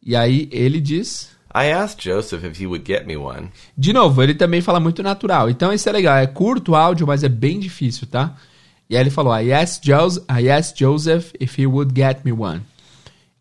E 0.06 0.16
aí 0.16 0.50
ele 0.52 0.82
diz. 0.82 1.32
I 1.56 1.72
asked 1.72 2.10
Joseph 2.10 2.44
if 2.44 2.60
he 2.60 2.66
would 2.66 2.84
get 2.86 3.06
me 3.06 3.16
one. 3.16 3.52
De 3.78 3.94
novo, 3.94 4.24
ele 4.24 4.34
também 4.34 4.60
fala 4.60 4.80
muito 4.80 5.04
natural. 5.04 5.50
Então 5.50 5.72
isso 5.72 5.88
é 5.88 5.92
legal. 5.92 6.18
É 6.18 6.26
curto 6.26 6.72
o 6.72 6.76
áudio, 6.76 7.06
mas 7.06 7.24
é 7.24 7.30
bem 7.30 7.60
difícil, 7.60 8.08
tá? 8.08 8.36
E 8.90 8.96
aí 8.96 9.04
ele 9.04 9.10
falou: 9.10 9.34
I 9.36 9.54
asked, 9.54 9.86
Joseph, 9.86 10.24
I 10.30 10.50
asked 10.50 10.84
Joseph 10.84 11.32
if 11.40 11.58
he 11.58 11.68
would 11.68 11.94
get 11.96 12.26
me 12.26 12.32
one. 12.32 12.62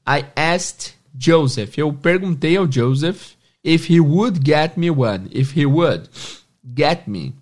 I 0.06 0.26
asked 0.36 0.94
Joseph. 1.18 1.78
Eu 1.78 1.92
perguntei 1.92 2.56
ao 2.56 2.70
Joseph 2.70 3.34
if 3.64 3.90
he 3.90 4.00
would 4.00 4.40
get 4.44 4.76
me 4.76 4.90
one. 4.90 5.28
If 5.30 5.56
he 5.56 5.64
would 5.64 6.08
get 6.64 7.06
me. 7.06 7.34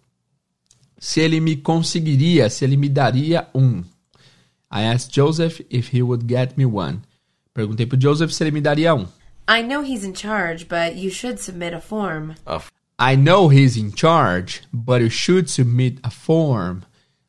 Se 0.99 1.21
ele 1.21 1.41
me 1.41 1.57
conseguiria, 1.57 2.49
se 2.51 2.65
ele 2.65 2.77
me 2.77 2.89
daria 2.89 3.49
um. 3.55 3.83
I 4.71 4.85
asked 4.85 5.13
Joseph 5.13 5.61
if 5.71 5.93
he 5.95 6.03
would 6.03 6.27
get 6.27 6.57
me 6.57 6.65
one. 6.65 7.01
Perguntei 7.61 7.85
pro 7.85 8.01
Joseph 8.01 8.33
se 8.33 8.43
ele 8.43 8.53
me 8.53 8.61
daria 8.63 8.95
um. 8.95 9.07
I 9.47 9.63
know 9.63 9.85
he's 9.85 10.03
in 10.03 10.15
charge, 10.15 10.65
but 10.65 10.97
you 10.97 11.11
should 11.11 11.39
submit 11.39 11.75
a 11.75 11.81
form. 11.81 12.35
A 12.47 12.63
I 12.99 13.17
know 13.17 13.49
he's 13.49 13.77
in 13.77 13.93
charge, 13.95 14.63
but 14.73 15.03
you 15.03 15.11
should 15.11 15.51
submit 15.51 15.99
a 16.03 16.09
form. 16.09 16.81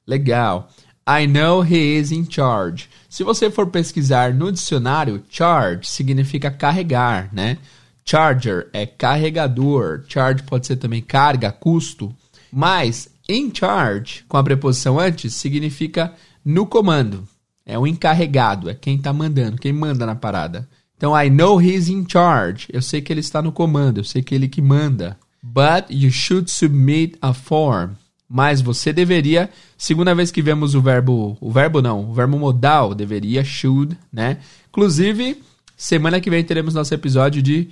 Legal. 0.08 0.70
I 1.06 1.26
know 1.26 1.64
he 1.64 1.98
is 1.98 2.14
in 2.14 2.26
charge. 2.30 2.90
Se 3.10 3.26
você 3.26 3.52
for 3.52 3.68
pesquisar 3.68 4.34
no 4.34 4.54
dicionário, 4.54 5.22
charge 5.30 5.90
significa 5.90 6.50
carregar, 6.50 7.30
né? 7.34 7.58
Charger 8.06 8.70
é 8.72 8.86
carregador. 8.86 10.06
Charge 10.08 10.44
pode 10.44 10.66
ser 10.66 10.78
também 10.78 11.02
carga, 11.02 11.52
custo. 11.52 12.16
Mas 12.50 13.10
in 13.28 13.52
charge, 13.54 14.24
com 14.30 14.38
a 14.38 14.44
preposição 14.44 14.98
antes, 14.98 15.34
significa 15.34 16.14
no 16.46 16.66
comando. 16.66 17.28
É 17.66 17.78
o 17.78 17.86
encarregado, 17.86 18.70
é 18.70 18.74
quem 18.74 18.98
tá 18.98 19.14
mandando, 19.14 19.58
quem 19.58 19.72
manda 19.72 20.06
na 20.06 20.16
parada. 20.16 20.68
Então, 20.98 21.20
I 21.20 21.30
know 21.30 21.62
he's 21.62 21.90
in 21.90 22.06
charge. 22.08 22.68
Eu 22.72 22.82
sei 22.82 23.02
que 23.02 23.12
ele 23.12 23.22
está 23.22 23.42
no 23.42 23.52
comando, 23.52 24.00
eu 24.00 24.04
sei 24.04 24.22
que 24.22 24.36
ele 24.36 24.48
que 24.48 24.62
manda. 24.62 25.18
But 25.42 25.86
you 25.90 26.12
should 26.12 26.52
submit 26.52 27.18
a 27.22 27.34
form. 27.34 27.94
Mas 28.30 28.62
você 28.62 28.94
deveria, 28.94 29.50
segunda 29.78 30.16
vez 30.16 30.32
que 30.32 30.42
vemos 30.42 30.74
o 30.74 30.82
verbo, 30.82 31.38
o 31.42 31.52
verbo 31.52 31.82
não, 31.82 32.10
o 32.10 32.14
verbo 32.14 32.40
modal 32.40 32.96
deveria, 32.96 33.44
should, 33.44 33.98
né? 34.14 34.38
Inclusive, 34.70 35.42
semana 35.76 36.22
que 36.22 36.30
vem 36.30 36.44
teremos 36.44 36.74
nosso 36.74 36.94
episódio 36.94 37.42
de 37.42 37.70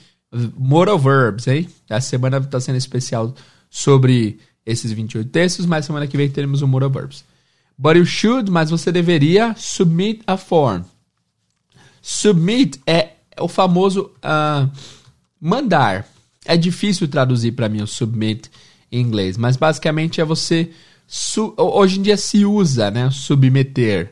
moral 0.57 0.99
verbs, 0.99 1.47
hein? 1.47 1.69
Essa 1.89 2.09
semana 2.09 2.37
está 2.37 2.59
sendo 2.59 2.77
especial 2.77 3.33
sobre 3.69 4.39
esses 4.65 4.91
28 4.91 5.29
textos, 5.29 5.65
mas 5.65 5.85
semana 5.85 6.07
que 6.07 6.17
vem 6.17 6.29
teremos 6.29 6.61
o 6.61 6.67
moral 6.67 6.89
verbs. 6.89 7.23
But 7.81 7.95
you 7.95 8.05
should, 8.05 8.51
mas 8.51 8.69
você 8.69 8.91
deveria 8.91 9.55
submit 9.57 10.21
a 10.27 10.35
form. 10.35 10.83
Submit 12.01 12.77
é 12.85 13.13
o 13.39 13.47
famoso 13.47 14.11
uh, 14.17 14.69
mandar. 15.39 16.05
É 16.45 16.57
difícil 16.57 17.07
traduzir 17.07 17.53
para 17.53 17.69
mim 17.69 17.81
o 17.81 17.87
submit 17.87 18.51
em 18.91 18.99
inglês, 18.99 19.37
mas 19.37 19.55
basicamente 19.55 20.19
é 20.19 20.25
você. 20.25 20.71
Hoje 21.55 21.99
em 21.99 22.01
dia 22.01 22.17
se 22.17 22.43
usa, 22.43 22.91
né? 22.91 23.09
Submeter. 23.11 24.11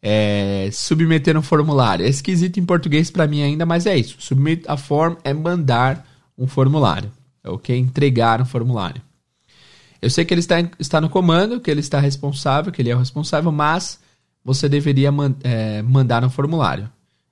É, 0.00 0.70
submeter 0.72 1.36
um 1.36 1.42
formulário. 1.42 2.06
É 2.06 2.08
esquisito 2.08 2.58
em 2.58 2.64
português 2.64 3.10
para 3.10 3.26
mim 3.26 3.42
ainda, 3.42 3.66
mas 3.66 3.84
é 3.84 3.94
isso. 3.94 4.16
Submit 4.20 4.64
a 4.66 4.78
form 4.78 5.16
é 5.22 5.34
mandar 5.34 6.06
um 6.36 6.46
formulário. 6.46 7.12
Ok? 7.44 7.76
Entregar 7.76 8.40
um 8.40 8.46
formulário. 8.46 9.02
Eu 10.02 10.10
sei 10.10 10.24
que 10.24 10.34
ele 10.34 10.40
está, 10.40 10.56
está 10.80 11.00
no 11.00 11.08
comando, 11.08 11.60
que 11.60 11.70
ele 11.70 11.78
está 11.78 12.00
responsável, 12.00 12.72
que 12.72 12.82
ele 12.82 12.90
é 12.90 12.94
o 12.94 12.98
responsável, 12.98 13.52
mas 13.52 14.00
você 14.44 14.68
deveria 14.68 15.12
man, 15.12 15.36
é, 15.44 15.80
mandar 15.80 16.24
um 16.24 16.28
formulário. 16.28 16.90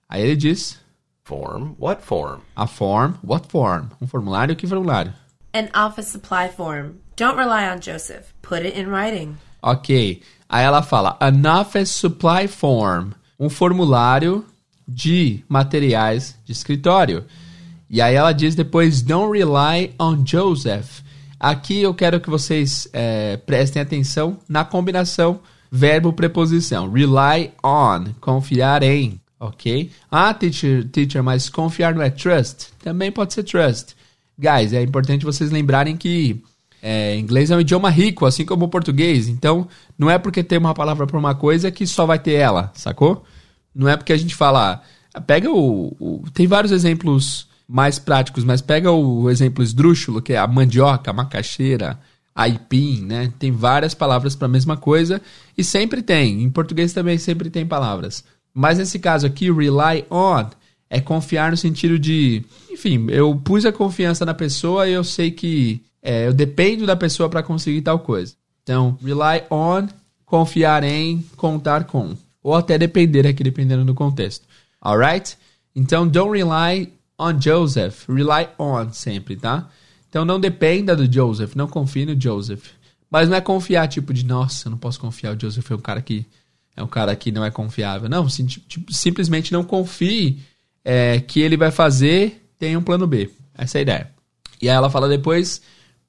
Aí 0.09 0.23
ele 0.23 0.37
diz: 0.37 0.79
Form? 1.25 1.75
What 1.81 2.03
form? 2.05 2.41
A 2.55 2.69
form? 2.69 3.15
What 3.25 3.49
form? 3.49 3.87
Um 4.00 4.07
formulário? 4.07 4.55
Que 4.55 4.69
formulário? 4.69 5.12
An 5.53 5.69
office 5.75 6.07
supply 6.07 6.49
form. 6.57 6.93
Don't 7.17 7.37
rely 7.37 7.69
on 7.69 7.81
Joseph. 7.81 8.33
Put 8.41 8.65
it 8.65 8.79
in 8.79 8.87
writing. 8.87 9.37
Ok. 9.61 10.23
Aí 10.49 10.65
ela 10.65 10.83
fala: 10.83 11.17
An 11.21 11.61
office 11.61 11.91
supply 11.91 12.47
form. 12.47 13.11
Um 13.39 13.50
formulário 13.50 14.45
de 14.87 15.45
materiais 15.49 16.37
de 16.45 16.53
escritório. 16.53 17.25
E 17.89 18.00
aí 18.00 18.15
ela 18.15 18.33
diz 18.33 18.55
depois: 18.55 19.03
Don't 19.03 19.37
rely 19.37 19.93
on 19.99 20.25
Joseph. 20.25 21.03
Aqui 21.40 21.80
eu 21.80 21.94
quero 21.94 22.20
que 22.20 22.28
vocês 22.28 22.87
é, 22.92 23.38
prestem 23.38 23.80
atenção 23.80 24.38
na 24.47 24.62
combinação 24.62 25.40
verbo-preposição. 25.73 26.92
Rely 26.92 27.52
on, 27.64 28.12
confiar 28.20 28.82
em, 28.82 29.18
ok? 29.40 29.90
Ah, 30.11 30.35
teacher, 30.35 30.87
teacher, 30.90 31.23
mas 31.23 31.49
confiar 31.49 31.94
não 31.94 32.02
é 32.02 32.11
trust? 32.11 32.68
Também 32.85 33.11
pode 33.11 33.32
ser 33.32 33.44
trust. 33.44 33.97
Guys, 34.38 34.75
é 34.75 34.82
importante 34.82 35.25
vocês 35.25 35.50
lembrarem 35.50 35.97
que 35.97 36.42
é, 36.82 37.16
inglês 37.16 37.50
é 37.50 37.56
um 37.56 37.61
idioma 37.61 37.88
rico, 37.88 38.26
assim 38.26 38.44
como 38.44 38.66
o 38.66 38.68
português. 38.68 39.26
Então, 39.26 39.66
não 39.99 40.11
é 40.11 40.18
porque 40.18 40.44
tem 40.44 40.59
uma 40.59 40.75
palavra 40.75 41.06
para 41.06 41.18
uma 41.18 41.35
coisa 41.35 41.70
que 41.70 41.87
só 41.87 42.04
vai 42.04 42.18
ter 42.18 42.35
ela, 42.35 42.70
sacou? 42.75 43.25
Não 43.75 43.88
é 43.88 43.97
porque 43.97 44.12
a 44.12 44.16
gente 44.16 44.35
fala. 44.35 44.82
Pega 45.26 45.50
o. 45.50 45.97
o 45.99 46.23
tem 46.35 46.47
vários 46.47 46.70
exemplos 46.70 47.49
mais 47.71 48.00
práticos, 48.00 48.43
mas 48.43 48.61
pega 48.61 48.91
o 48.91 49.31
exemplo 49.31 49.62
esdrúxulo, 49.62 50.21
que 50.21 50.33
é 50.33 50.39
a 50.39 50.47
mandioca, 50.47 51.12
a 51.12 51.15
macaxeira, 51.15 52.00
aipim, 52.35 53.03
né? 53.03 53.33
Tem 53.39 53.53
várias 53.53 53.95
palavras 53.95 54.35
para 54.35 54.47
a 54.47 54.50
mesma 54.50 54.77
coisa 54.77 55.23
e 55.57 55.62
sempre 55.62 56.03
tem. 56.03 56.43
Em 56.43 56.50
português 56.50 56.93
também 56.93 57.17
sempre 57.17 57.49
tem 57.49 57.65
palavras. 57.65 58.25
Mas 58.53 58.79
nesse 58.79 58.99
caso 58.99 59.25
aqui, 59.25 59.53
rely 59.53 60.05
on 60.11 60.47
é 60.89 61.00
confiar 61.00 61.53
no 61.53 61.57
sentido 61.57 61.97
de, 61.97 62.45
enfim, 62.69 63.07
eu 63.09 63.37
pus 63.37 63.65
a 63.65 63.71
confiança 63.71 64.25
na 64.25 64.35
pessoa 64.35 64.89
e 64.89 64.93
eu 64.93 65.05
sei 65.05 65.31
que 65.31 65.81
é, 66.03 66.27
eu 66.27 66.33
dependo 66.33 66.85
da 66.85 66.97
pessoa 66.97 67.29
para 67.29 67.43
conseguir 67.43 67.83
tal 67.83 68.00
coisa. 68.00 68.35
Então, 68.65 68.99
rely 69.00 69.45
on, 69.49 69.87
confiar 70.27 70.83
em, 70.83 71.25
contar 71.37 71.85
com. 71.85 72.17
Ou 72.43 72.57
até 72.57 72.77
depender 72.77 73.29
aqui, 73.29 73.45
dependendo 73.45 73.85
do 73.85 73.95
contexto. 73.95 74.45
Alright? 74.81 75.39
Então, 75.77 76.09
don't 76.09 76.37
rely 76.37 76.93
on 77.21 77.39
Joseph. 77.41 78.09
Rely 78.09 78.49
on 78.59 78.93
sempre, 78.93 79.37
tá? 79.37 79.69
Então 80.09 80.25
não 80.25 80.41
dependa 80.41 80.97
do 80.97 81.12
Joseph, 81.12 81.55
não 81.55 81.69
confie 81.69 82.07
no 82.07 82.21
Joseph. 82.21 82.71
Mas 83.11 83.29
não 83.29 83.37
é 83.37 83.41
confiar, 83.41 83.87
tipo, 83.89 84.15
de 84.15 84.25
nossa, 84.25 84.69
eu 84.69 84.71
não 84.71 84.79
posso 84.79 84.99
confiar, 84.99 85.37
o 85.37 85.41
Joseph 85.41 85.71
é 85.71 85.75
um 85.75 85.81
cara 85.81 86.00
que 86.00 86.27
é 86.77 86.83
um 86.83 86.87
cara 86.87 87.15
que 87.15 87.31
não 87.31 87.45
é 87.45 87.50
confiável. 87.50 88.09
Não, 88.09 88.29
sim, 88.29 88.47
tipo, 88.47 88.93
simplesmente 88.93 89.53
não 89.53 89.65
confie 89.65 90.41
é, 90.85 91.21
que 91.21 91.41
ele 91.41 91.57
vai 91.57 91.71
fazer, 91.71 92.49
tem 92.59 92.77
um 92.77 92.83
plano 92.83 93.07
B. 93.07 93.31
Essa 93.57 93.79
é 93.79 93.81
a 93.81 93.83
ideia. 93.83 94.11
E 94.62 94.69
aí 94.69 94.75
ela 94.75 94.89
fala 94.89 95.09
depois, 95.09 95.61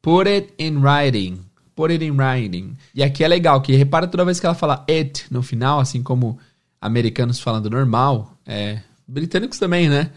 put 0.02 0.30
it 0.30 0.54
in 0.58 0.78
writing. 0.78 1.40
Put 1.76 1.92
it 1.92 2.06
in 2.06 2.12
writing. 2.12 2.78
E 2.94 3.04
aqui 3.04 3.24
é 3.24 3.28
legal, 3.28 3.62
que 3.62 3.74
repara 3.74 4.08
toda 4.08 4.24
vez 4.26 4.40
que 4.40 4.46
ela 4.46 4.56
fala 4.56 4.86
it 4.90 5.26
no 5.32 5.42
final, 5.42 5.80
assim 5.80 6.04
como 6.04 6.38
americanos 6.80 7.40
falando 7.40 7.70
normal, 7.70 8.38
é, 8.46 8.80
britânicos 9.08 9.60
também, 9.60 9.90
né? 9.90 10.12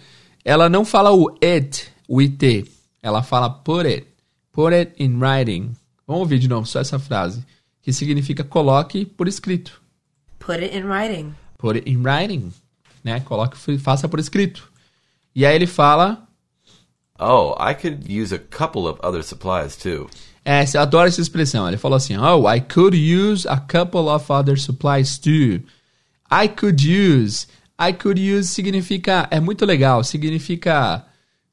Ela 0.44 0.68
não 0.68 0.84
fala 0.84 1.10
o 1.10 1.34
it, 1.42 1.90
o 2.06 2.20
it. 2.20 2.70
Ela 3.02 3.22
fala 3.22 3.48
put 3.48 3.86
it. 3.86 4.06
Put 4.52 4.74
it 4.74 4.92
in 5.02 5.18
writing. 5.18 5.74
Vamos 6.06 6.22
ouvir 6.22 6.38
de 6.38 6.48
novo 6.48 6.66
só 6.66 6.80
essa 6.80 6.98
frase. 6.98 7.44
Que 7.82 7.92
significa 7.92 8.44
coloque 8.44 9.06
por 9.06 9.26
escrito. 9.26 9.80
Put 10.38 10.62
it 10.62 10.76
in 10.76 10.84
writing. 10.84 11.34
Put 11.58 11.78
it 11.78 11.90
in 11.90 12.02
writing. 12.02 12.52
Né? 13.02 13.20
Coloque, 13.20 13.56
faça 13.78 14.08
por 14.08 14.20
escrito. 14.20 14.70
E 15.34 15.46
aí 15.46 15.54
ele 15.54 15.66
fala... 15.66 16.26
Oh, 17.18 17.54
I 17.58 17.74
could 17.74 18.06
use 18.08 18.34
a 18.34 18.38
couple 18.38 18.86
of 18.86 18.98
other 19.02 19.22
supplies 19.22 19.76
too. 19.76 20.10
É, 20.44 20.64
eu 20.74 20.80
adoro 20.80 21.08
essa 21.08 21.20
expressão. 21.20 21.66
Ele 21.66 21.78
falou 21.78 21.96
assim: 21.96 22.16
Oh, 22.16 22.52
I 22.52 22.60
could 22.60 22.96
use 22.96 23.48
a 23.48 23.56
couple 23.56 24.08
of 24.08 24.30
other 24.30 24.58
supplies 24.58 25.16
too. 25.16 25.62
I 26.30 26.48
could 26.48 26.84
use. 26.84 27.46
I 27.78 27.92
could 27.92 28.20
use 28.20 28.48
significa. 28.48 29.26
É 29.30 29.40
muito 29.40 29.64
legal, 29.64 30.02
significa. 30.04 31.04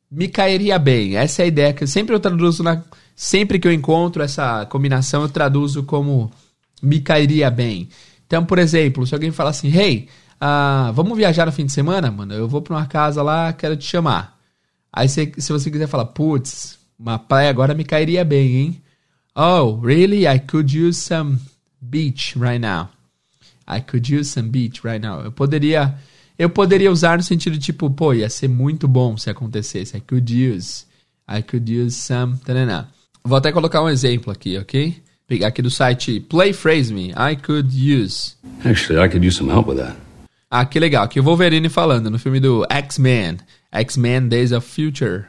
Me 0.10 0.28
cairia 0.28 0.78
bem. 0.78 1.16
Essa 1.16 1.42
é 1.42 1.46
a 1.46 1.48
ideia 1.48 1.74
que 1.74 1.88
sempre 1.88 2.16
eu 2.16 2.20
traduzo 2.20 2.64
na. 2.64 2.84
Sempre 3.16 3.60
que 3.60 3.68
eu 3.68 3.72
encontro 3.72 4.24
essa 4.24 4.66
combinação, 4.66 5.24
eu 5.24 5.30
traduzo 5.30 5.84
como 5.84 6.32
me 6.82 7.00
cairia 7.00 7.50
bem. 7.52 7.90
Então, 8.26 8.44
por 8.46 8.58
exemplo, 8.58 9.06
se 9.06 9.14
alguém 9.14 9.32
falar 9.32 9.52
assim, 9.52 9.68
hey, 9.78 10.08
uh, 10.42 10.92
vamos 10.94 11.18
viajar 11.18 11.46
no 11.46 11.52
fim 11.52 11.66
de 11.66 11.72
semana, 11.72 12.10
mano? 12.10 12.34
Eu 12.34 12.48
vou 12.48 12.62
pra 12.62 12.76
uma 12.76 12.86
casa 12.86 13.22
lá, 13.22 13.54
quero 13.54 13.76
te 13.76 13.86
chamar. 13.86 14.38
Aí, 14.92 15.08
se, 15.08 15.32
se 15.38 15.52
você 15.52 15.70
quiser 15.70 15.88
falar, 15.88 16.06
putz, 16.06 16.80
uma 16.98 17.20
praia 17.20 17.50
agora 17.50 17.74
me 17.74 17.84
cairia 17.84 18.24
bem, 18.26 18.56
hein? 18.56 18.82
Oh, 19.36 19.80
really? 19.82 20.28
I 20.28 20.40
could 20.40 20.76
use 20.76 21.00
some 21.00 21.38
beach 21.82 22.38
right 22.38 22.60
now. 22.60 22.90
I 23.68 23.82
could 23.82 24.14
use 24.14 24.30
some 24.30 24.50
beach 24.50 24.82
right 24.84 25.00
now. 25.00 25.22
Eu 25.22 25.32
poderia 25.32 25.96
eu 26.38 26.50
poderia 26.50 26.92
usar 26.92 27.18
no 27.18 27.24
sentido 27.24 27.58
tipo, 27.58 27.90
pô, 27.90 28.14
ia 28.14 28.30
ser 28.30 28.48
muito 28.48 28.88
bom 28.88 29.18
se 29.18 29.30
acontecesse. 29.30 29.96
I 29.98 30.02
could 30.02 30.32
use. 30.32 30.86
I 31.30 31.42
could 31.42 31.72
use 31.72 31.96
some. 31.96 32.40
Vou 33.24 33.38
até 33.38 33.52
colocar 33.52 33.82
um 33.82 33.90
exemplo 33.90 34.32
aqui, 34.32 34.58
ok? 34.58 35.02
Pegar 35.28 35.48
aqui 35.48 35.62
do 35.62 35.70
site 35.70 36.20
Play 36.20 36.52
Phrase 36.52 36.94
Me. 36.94 37.12
I 37.12 37.36
could 37.36 37.70
use. 37.74 38.36
Actually, 38.66 39.06
I 39.06 39.10
could 39.10 39.26
use 39.26 39.38
some 39.38 39.52
help 39.52 39.68
with 39.68 39.78
that. 39.78 39.96
Ah, 40.50 40.66
que 40.66 40.80
legal. 40.80 41.06
Aqui 41.06 41.20
o 41.20 41.24
Wolverine 41.24 41.70
falando 41.70 42.10
no 42.10 42.20
filme 42.20 42.40
do 42.40 42.66
X-Men. 42.70 43.38
X-Men 43.72 44.28
Days 44.28 44.52
of 44.52 44.68
Future. 44.68 45.26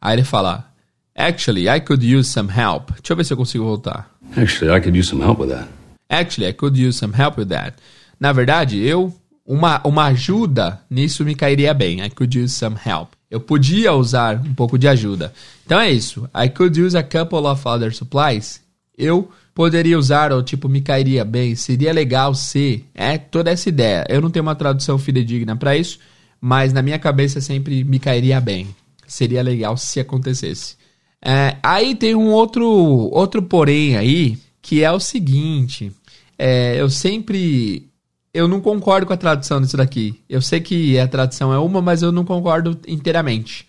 Aí 0.00 0.14
ele 0.14 0.24
fala: 0.24 0.72
Actually, 1.14 1.68
I 1.68 1.80
could 1.80 2.02
use 2.02 2.30
some 2.30 2.50
help. 2.50 2.90
Deixa 2.92 3.12
eu 3.12 3.16
ver 3.16 3.24
se 3.24 3.32
eu 3.34 3.36
consigo 3.36 3.64
voltar. 3.64 4.10
Actually, 4.34 4.74
I 4.74 4.80
could 4.80 4.98
use 4.98 5.10
some 5.10 5.22
help 5.22 5.40
with 5.40 5.50
that. 5.50 5.68
Actually, 6.08 6.48
I 6.48 6.54
could 6.54 6.78
use 6.78 6.98
some 6.98 7.14
help 7.14 7.38
with 7.38 7.48
that. 7.48 7.76
Na 8.18 8.32
verdade, 8.32 8.78
eu 8.78 9.14
uma, 9.46 9.80
uma 9.86 10.06
ajuda 10.06 10.80
nisso 10.88 11.24
me 11.24 11.34
cairia 11.34 11.74
bem. 11.74 12.04
I 12.04 12.10
could 12.10 12.38
use 12.38 12.54
some 12.54 12.76
help. 12.76 13.10
Eu 13.30 13.40
podia 13.40 13.92
usar 13.92 14.40
um 14.44 14.54
pouco 14.54 14.78
de 14.78 14.86
ajuda. 14.86 15.32
Então 15.64 15.80
é 15.80 15.90
isso. 15.90 16.28
I 16.34 16.48
could 16.48 16.80
use 16.80 16.96
a 16.96 17.02
couple 17.02 17.46
of 17.46 17.66
other 17.66 17.94
supplies. 17.94 18.60
Eu 18.96 19.30
poderia 19.54 19.98
usar, 19.98 20.32
ou 20.32 20.42
tipo, 20.42 20.68
me 20.68 20.80
cairia 20.80 21.24
bem. 21.24 21.54
Seria 21.54 21.92
legal 21.92 22.34
se. 22.34 22.84
É 22.94 23.16
toda 23.18 23.50
essa 23.50 23.68
ideia. 23.68 24.04
Eu 24.08 24.20
não 24.20 24.30
tenho 24.30 24.44
uma 24.44 24.54
tradução 24.54 24.98
fidedigna 24.98 25.56
para 25.56 25.76
isso, 25.76 25.98
mas 26.40 26.72
na 26.72 26.82
minha 26.82 26.98
cabeça 26.98 27.40
sempre 27.40 27.82
me 27.84 27.98
cairia 27.98 28.40
bem. 28.40 28.68
Seria 29.06 29.42
legal 29.42 29.76
se 29.76 29.98
acontecesse. 29.98 30.76
É, 31.24 31.56
aí 31.62 31.94
tem 31.94 32.14
um 32.14 32.30
outro, 32.30 32.66
outro 32.66 33.42
porém 33.42 33.96
aí, 33.96 34.38
que 34.60 34.82
é 34.82 34.90
o 34.90 35.00
seguinte. 35.00 35.92
É, 36.38 36.80
eu 36.80 36.90
sempre 36.90 37.91
eu 38.32 38.48
não 38.48 38.60
concordo 38.60 39.06
com 39.06 39.12
a 39.12 39.16
tradução 39.16 39.60
disso 39.60 39.76
daqui. 39.76 40.20
Eu 40.28 40.40
sei 40.40 40.60
que 40.60 40.98
a 40.98 41.06
tradução 41.06 41.52
é 41.52 41.58
uma, 41.58 41.82
mas 41.82 42.02
eu 42.02 42.12
não 42.12 42.24
concordo 42.24 42.78
inteiramente. 42.86 43.66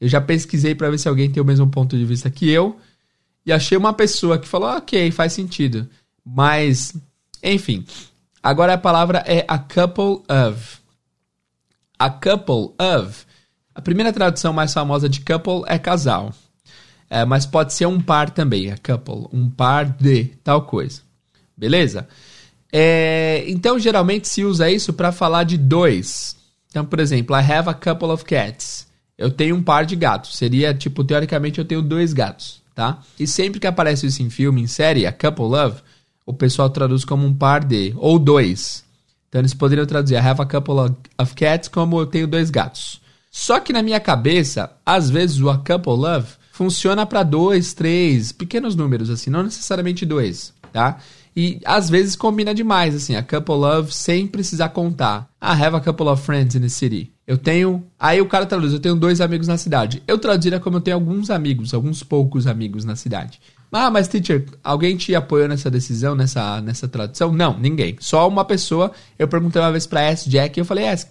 Eu 0.00 0.08
já 0.08 0.20
pesquisei 0.20 0.74
para 0.74 0.90
ver 0.90 0.98
se 0.98 1.08
alguém 1.08 1.30
tem 1.30 1.42
o 1.42 1.46
mesmo 1.46 1.66
ponto 1.68 1.96
de 1.96 2.04
vista 2.04 2.30
que 2.30 2.50
eu 2.50 2.76
e 3.44 3.52
achei 3.52 3.76
uma 3.76 3.92
pessoa 3.92 4.38
que 4.38 4.48
falou: 4.48 4.76
"OK, 4.76 5.10
faz 5.10 5.32
sentido". 5.32 5.88
Mas, 6.24 6.94
enfim, 7.42 7.84
Agora 8.46 8.74
a 8.74 8.78
palavra 8.78 9.24
é 9.26 9.44
a 9.48 9.58
couple 9.58 10.22
of. 10.28 10.78
A 11.98 12.08
couple 12.08 12.76
of. 12.78 13.26
A 13.74 13.82
primeira 13.82 14.12
tradução 14.12 14.52
mais 14.52 14.72
famosa 14.72 15.08
de 15.08 15.20
couple 15.20 15.64
é 15.66 15.76
casal. 15.80 16.32
É, 17.10 17.24
mas 17.24 17.44
pode 17.44 17.72
ser 17.72 17.86
um 17.86 18.00
par 18.00 18.30
também, 18.30 18.70
a 18.70 18.78
couple. 18.78 19.26
Um 19.32 19.50
par 19.50 19.86
de 19.86 20.26
tal 20.44 20.62
coisa. 20.62 21.02
Beleza? 21.56 22.06
É, 22.78 23.42
então, 23.48 23.78
geralmente 23.78 24.28
se 24.28 24.44
usa 24.44 24.70
isso 24.70 24.92
para 24.92 25.10
falar 25.10 25.44
de 25.44 25.56
dois. 25.56 26.36
Então, 26.68 26.84
por 26.84 27.00
exemplo, 27.00 27.34
I 27.34 27.40
have 27.40 27.70
a 27.70 27.72
couple 27.72 28.08
of 28.08 28.22
cats. 28.22 28.86
Eu 29.16 29.30
tenho 29.30 29.56
um 29.56 29.62
par 29.62 29.86
de 29.86 29.96
gatos. 29.96 30.36
Seria, 30.36 30.74
tipo, 30.74 31.02
teoricamente 31.02 31.58
eu 31.58 31.64
tenho 31.64 31.80
dois 31.80 32.12
gatos, 32.12 32.60
tá? 32.74 32.98
E 33.18 33.26
sempre 33.26 33.58
que 33.58 33.66
aparece 33.66 34.06
isso 34.06 34.22
em 34.22 34.28
filme, 34.28 34.60
em 34.60 34.66
série, 34.66 35.06
a 35.06 35.12
couple 35.12 35.54
of, 35.54 35.82
o 36.26 36.34
pessoal 36.34 36.68
traduz 36.68 37.02
como 37.02 37.26
um 37.26 37.32
par 37.32 37.64
de, 37.64 37.94
ou 37.96 38.18
dois. 38.18 38.84
Então 39.26 39.40
eles 39.40 39.54
poderiam 39.54 39.86
traduzir 39.86 40.16
I 40.16 40.18
have 40.18 40.42
a 40.42 40.44
couple 40.44 40.94
of 41.18 41.34
cats 41.34 41.68
como 41.68 41.98
eu 41.98 42.04
tenho 42.04 42.26
dois 42.26 42.50
gatos. 42.50 43.00
Só 43.30 43.58
que 43.58 43.72
na 43.72 43.82
minha 43.82 44.00
cabeça, 44.00 44.70
às 44.84 45.08
vezes 45.08 45.40
o 45.40 45.48
a 45.48 45.56
couple 45.56 46.04
of 46.04 46.34
funciona 46.52 47.06
para 47.06 47.22
dois, 47.22 47.72
três, 47.72 48.32
pequenos 48.32 48.76
números 48.76 49.08
assim, 49.08 49.30
não 49.30 49.42
necessariamente 49.42 50.04
dois, 50.04 50.52
tá? 50.74 50.98
E 51.36 51.60
às 51.66 51.90
vezes 51.90 52.16
combina 52.16 52.54
demais, 52.54 52.94
assim, 52.94 53.14
a 53.14 53.22
couple 53.22 53.56
of 53.56 53.94
sem 53.94 54.26
precisar 54.26 54.70
contar. 54.70 55.28
I 55.42 55.50
have 55.50 55.76
a 55.76 55.80
couple 55.80 56.08
of 56.08 56.22
friends 56.22 56.54
in 56.54 56.60
the 56.60 56.68
city. 56.70 57.12
Eu 57.26 57.36
tenho. 57.36 57.84
Aí 57.98 58.20
o 58.20 58.26
cara 58.26 58.46
traduz, 58.46 58.72
eu 58.72 58.80
tenho 58.80 58.96
dois 58.96 59.20
amigos 59.20 59.46
na 59.46 59.58
cidade. 59.58 60.02
Eu 60.06 60.16
traduziria 60.16 60.58
como 60.58 60.76
eu 60.76 60.80
tenho 60.80 60.96
alguns 60.96 61.28
amigos, 61.28 61.74
alguns 61.74 62.02
poucos 62.02 62.46
amigos 62.46 62.84
na 62.84 62.96
cidade. 62.96 63.38
Ah, 63.70 63.90
mas 63.90 64.08
teacher, 64.08 64.46
alguém 64.64 64.96
te 64.96 65.14
apoiou 65.14 65.48
nessa 65.48 65.70
decisão, 65.70 66.14
nessa, 66.14 66.62
nessa 66.62 66.88
tradução? 66.88 67.30
Não, 67.32 67.58
ninguém. 67.58 67.96
Só 68.00 68.26
uma 68.26 68.44
pessoa. 68.44 68.92
Eu 69.18 69.28
perguntei 69.28 69.60
uma 69.60 69.72
vez 69.72 69.86
pra 69.86 70.02
S. 70.02 70.30
Jack 70.30 70.58
e 70.58 70.60
eu 70.60 70.64
falei, 70.64 70.86
S. 70.86 71.08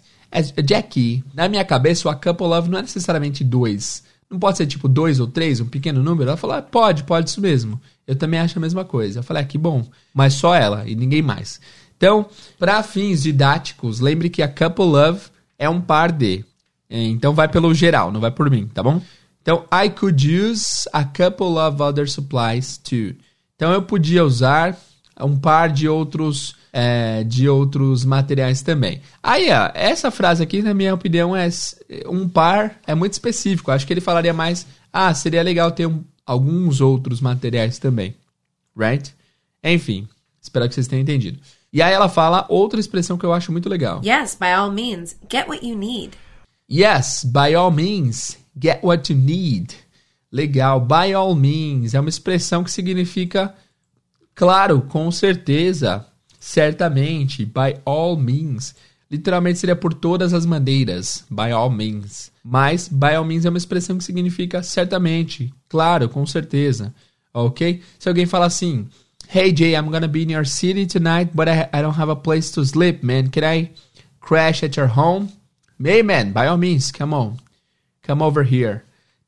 Jack, 0.63 1.23
na 1.33 1.47
minha 1.47 1.63
cabeça, 1.63 2.07
o 2.07 2.11
a 2.11 2.15
couple 2.15 2.47
of 2.47 2.69
não 2.69 2.79
é 2.79 2.81
necessariamente 2.81 3.43
dois. 3.43 4.03
Não 4.29 4.39
pode 4.39 4.57
ser 4.57 4.65
tipo 4.65 4.87
dois 4.87 5.19
ou 5.19 5.27
três, 5.27 5.59
um 5.61 5.67
pequeno 5.67 6.01
número? 6.01 6.29
Ela 6.29 6.37
falou, 6.37 6.55
ah, 6.55 6.61
pode, 6.61 7.03
pode 7.03 7.29
isso 7.29 7.39
mesmo. 7.39 7.79
Eu 8.07 8.15
também 8.15 8.39
acho 8.39 8.57
a 8.57 8.61
mesma 8.61 8.83
coisa. 8.83 9.19
Eu 9.19 9.23
falei, 9.23 9.43
ah, 9.43 9.45
que 9.45 9.57
bom. 9.57 9.85
Mas 10.13 10.33
só 10.33 10.55
ela 10.55 10.87
e 10.87 10.95
ninguém 10.95 11.21
mais. 11.21 11.59
Então, 11.97 12.25
para 12.59 12.83
fins 12.83 13.23
didáticos, 13.23 13.99
lembre 13.99 14.29
que 14.29 14.41
a 14.41 14.47
couple 14.47 14.95
of 14.95 15.29
é 15.57 15.69
um 15.69 15.79
par 15.79 16.11
de. 16.11 16.43
Então 16.89 17.33
vai 17.33 17.47
pelo 17.47 17.73
geral, 17.73 18.11
não 18.11 18.19
vai 18.19 18.31
por 18.31 18.49
mim, 18.49 18.67
tá 18.67 18.83
bom? 18.83 19.01
Então, 19.41 19.65
I 19.71 19.89
could 19.89 20.27
use 20.27 20.89
a 20.91 21.03
couple 21.03 21.57
of 21.57 21.81
other 21.81 22.09
supplies 22.09 22.77
too. 22.77 23.15
Então, 23.55 23.71
eu 23.71 23.81
podia 23.81 24.25
usar 24.25 24.77
um 25.21 25.37
par 25.37 25.69
de 25.69 25.87
outros 25.87 26.55
é, 26.73 27.23
de 27.23 27.47
outros 27.47 28.03
materiais 28.03 28.61
também. 28.61 29.01
Aí, 29.23 29.49
ó, 29.51 29.71
essa 29.73 30.11
frase 30.11 30.43
aqui, 30.43 30.61
na 30.61 30.73
minha 30.73 30.93
opinião, 30.93 31.35
é 31.35 31.47
um 32.07 32.27
par 32.27 32.79
é 32.85 32.93
muito 32.93 33.13
específico. 33.13 33.71
Acho 33.71 33.87
que 33.87 33.93
ele 33.93 34.01
falaria 34.01 34.33
mais, 34.33 34.67
ah, 34.91 35.13
seria 35.13 35.41
legal 35.41 35.71
ter 35.71 35.85
um, 35.85 36.03
alguns 36.25 36.81
outros 36.81 37.21
materiais 37.21 37.79
também, 37.79 38.15
right? 38.77 39.13
Enfim, 39.63 40.07
espero 40.41 40.67
que 40.67 40.75
vocês 40.75 40.87
tenham 40.87 41.03
entendido. 41.03 41.39
E 41.71 41.81
aí 41.81 41.93
ela 41.93 42.09
fala 42.09 42.45
outra 42.49 42.79
expressão 42.79 43.17
que 43.17 43.25
eu 43.25 43.33
acho 43.33 43.51
muito 43.51 43.69
legal. 43.69 44.01
Yes, 44.03 44.35
by 44.35 44.51
all 44.51 44.71
means, 44.71 45.15
get 45.31 45.47
what 45.47 45.65
you 45.65 45.77
need. 45.77 46.11
Yes, 46.69 47.23
by 47.23 47.53
all 47.53 47.71
means, 47.71 48.37
Get 48.57 48.81
what 48.83 49.11
you 49.11 49.19
need. 49.19 49.75
Legal. 50.31 50.79
By 50.79 51.13
all 51.13 51.35
means. 51.35 51.93
É 51.93 51.99
uma 51.99 52.09
expressão 52.09 52.63
que 52.63 52.71
significa, 52.71 53.53
claro, 54.35 54.81
com 54.81 55.09
certeza, 55.09 56.05
certamente. 56.39 57.45
By 57.45 57.79
all 57.85 58.17
means. 58.17 58.75
Literalmente 59.09 59.59
seria 59.59 59.75
por 59.75 59.93
todas 59.93 60.33
as 60.33 60.45
maneiras. 60.45 61.23
By 61.29 61.51
all 61.51 61.69
means. 61.69 62.31
Mas 62.43 62.87
by 62.87 63.15
all 63.15 63.25
means 63.25 63.45
é 63.45 63.49
uma 63.49 63.57
expressão 63.57 63.97
que 63.97 64.03
significa 64.03 64.61
certamente, 64.61 65.53
claro, 65.69 66.09
com 66.09 66.25
certeza. 66.25 66.93
Ok? 67.33 67.81
Se 67.97 68.07
alguém 68.07 68.25
fala 68.25 68.45
assim. 68.45 68.87
Hey 69.27 69.55
Jay, 69.55 69.73
I'm 69.73 69.89
gonna 69.89 70.07
be 70.07 70.21
in 70.21 70.31
your 70.31 70.45
city 70.45 70.85
tonight, 70.85 71.31
but 71.33 71.47
I, 71.47 71.67
I 71.73 71.81
don't 71.81 71.99
have 71.99 72.11
a 72.11 72.15
place 72.15 72.51
to 72.51 72.63
sleep, 72.63 73.03
man. 73.03 73.29
Can 73.29 73.43
I 73.43 73.71
crash 74.19 74.63
at 74.63 74.77
your 74.77 74.87
home? 74.87 75.29
Hey 75.83 76.03
man, 76.03 76.31
by 76.31 76.45
all 76.45 76.57
means, 76.57 76.91
come 76.91 77.13
on. 77.13 77.37
Come 78.03 78.21
over 78.21 78.43
here. 78.43 78.84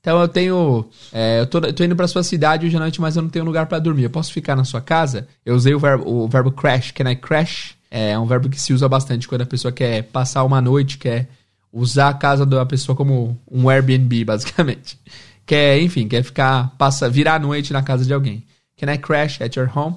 Então 0.07 0.21
eu 0.21 0.27
tenho. 0.29 0.85
É, 1.11 1.41
eu, 1.41 1.45
tô, 1.45 1.59
tô 1.59 1.83
indo 1.83 1.93
pra 1.93 2.07
sua 2.07 2.23
cidade 2.23 2.65
hoje 2.65 2.77
à 2.77 2.79
noite, 2.79 3.01
mas 3.01 3.17
eu 3.17 3.21
não 3.21 3.29
tenho 3.29 3.43
lugar 3.43 3.65
para 3.65 3.77
dormir. 3.77 4.03
Eu 4.03 4.09
posso 4.09 4.31
ficar 4.31 4.55
na 4.55 4.63
sua 4.63 4.79
casa? 4.79 5.27
Eu 5.45 5.53
usei 5.53 5.75
o 5.75 5.79
verbo, 5.79 6.09
o 6.09 6.29
verbo 6.29 6.49
crash. 6.49 6.91
Can 6.91 7.11
I 7.11 7.15
crash? 7.17 7.75
É 7.91 8.17
um 8.17 8.25
verbo 8.25 8.47
que 8.47 8.57
se 8.57 8.71
usa 8.71 8.87
bastante 8.87 9.27
quando 9.27 9.41
a 9.41 9.45
pessoa 9.45 9.69
quer 9.69 10.03
passar 10.03 10.45
uma 10.45 10.61
noite, 10.61 10.97
quer 10.97 11.27
usar 11.73 12.07
a 12.07 12.13
casa 12.13 12.45
da 12.45 12.65
pessoa 12.65 12.95
como 12.95 13.37
um 13.51 13.69
Airbnb, 13.69 14.23
basicamente. 14.23 14.97
Quer, 15.45 15.81
enfim, 15.81 16.09
quer 16.09 16.23
ficar, 16.23 16.75
passa, 16.77 17.09
virar 17.09 17.35
a 17.35 17.39
noite 17.39 17.71
na 17.71 17.81
casa 17.81 18.03
de 18.03 18.13
alguém. 18.13 18.43
Can 18.75 18.91
I 18.91 18.97
crash 18.97 19.41
at 19.41 19.55
your 19.55 19.71
home? 19.73 19.95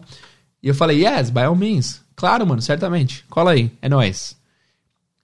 E 0.62 0.68
eu 0.68 0.74
falei, 0.76 1.04
yes, 1.04 1.28
by 1.28 1.40
all 1.40 1.56
means. 1.56 2.02
Claro, 2.14 2.46
mano, 2.46 2.62
certamente. 2.62 3.24
Cola 3.28 3.50
aí, 3.50 3.72
é 3.82 3.88
nóis. 3.88 4.36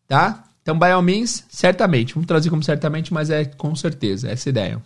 Tá? 0.09 0.43
Então, 0.67 0.77
by 0.77 0.87
all 0.87 1.01
means, 1.01 1.45
certamente. 1.49 2.13
Vamos 2.13 2.27
traduzir 2.27 2.51
como 2.51 2.61
certamente, 2.61 3.15
mas 3.15 3.31
é 3.31 3.45
com 3.45 3.77
certeza, 3.77 4.29
essa 4.29 4.49
é 4.49 4.51
ideia. 4.51 4.83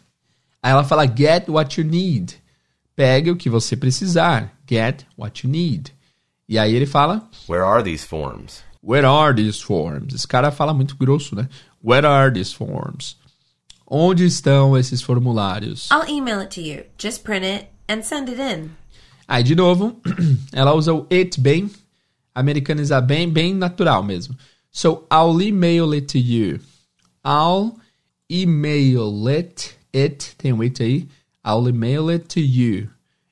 Aí 0.63 0.73
ela 0.73 0.85
fala 0.85 1.07
get 1.07 1.49
what 1.49 1.81
you 1.81 1.87
need. 1.87 2.35
Pegue 2.95 3.31
o 3.31 3.37
que 3.37 3.49
você 3.49 3.75
precisar. 3.75 4.53
Get 4.69 5.07
what 5.17 5.47
you 5.47 5.51
need. 5.51 5.95
E 6.47 6.59
aí 6.59 6.75
ele 6.75 6.85
fala 6.85 7.27
Where 7.49 7.65
are 7.65 7.83
these 7.83 8.07
forms? 8.07 8.63
Where 8.83 9.07
are 9.07 9.35
these 9.35 9.59
forms? 9.63 10.15
Esse 10.15 10.29
cara 10.29 10.51
fala 10.51 10.75
muito 10.75 10.95
grosso, 10.99 11.35
né? 11.35 11.49
Where 11.83 12.07
are 12.07 12.31
these 12.31 12.55
forms? 12.55 13.17
Onde 13.87 14.27
estão 14.27 14.77
esses 14.77 15.01
formulários? 15.01 15.89
I'll 15.91 16.15
email 16.15 16.41
it 16.41 16.61
to 16.61 16.61
you. 16.61 16.85
Just 16.99 17.23
print 17.23 17.47
it 17.47 17.69
and 17.89 18.03
send 18.03 18.31
it 18.31 18.39
in. 18.39 18.69
Aí, 19.27 19.43
de 19.43 19.57
novo, 19.57 19.99
ela 20.53 20.75
usa 20.75 20.93
o 20.93 21.07
it 21.11 21.41
bem, 21.41 21.71
americanizar 22.35 23.01
bem, 23.01 23.31
bem 23.31 23.55
natural 23.55 24.03
mesmo. 24.03 24.37
So 24.73 25.07
I'll 25.11 25.41
email 25.43 25.93
it 25.95 26.07
to 26.09 26.19
you. 26.19 26.61
I'll 27.25 27.79
email 28.31 29.29
it. 29.29 29.77
It, 29.93 30.35
tem 30.39 30.53
um 30.53 30.63
it 30.63 30.83
aí. 30.83 31.09
I'll 31.45 31.69
email 31.69 32.11
it 32.11 32.29
to 32.29 32.41
you. 32.41 32.89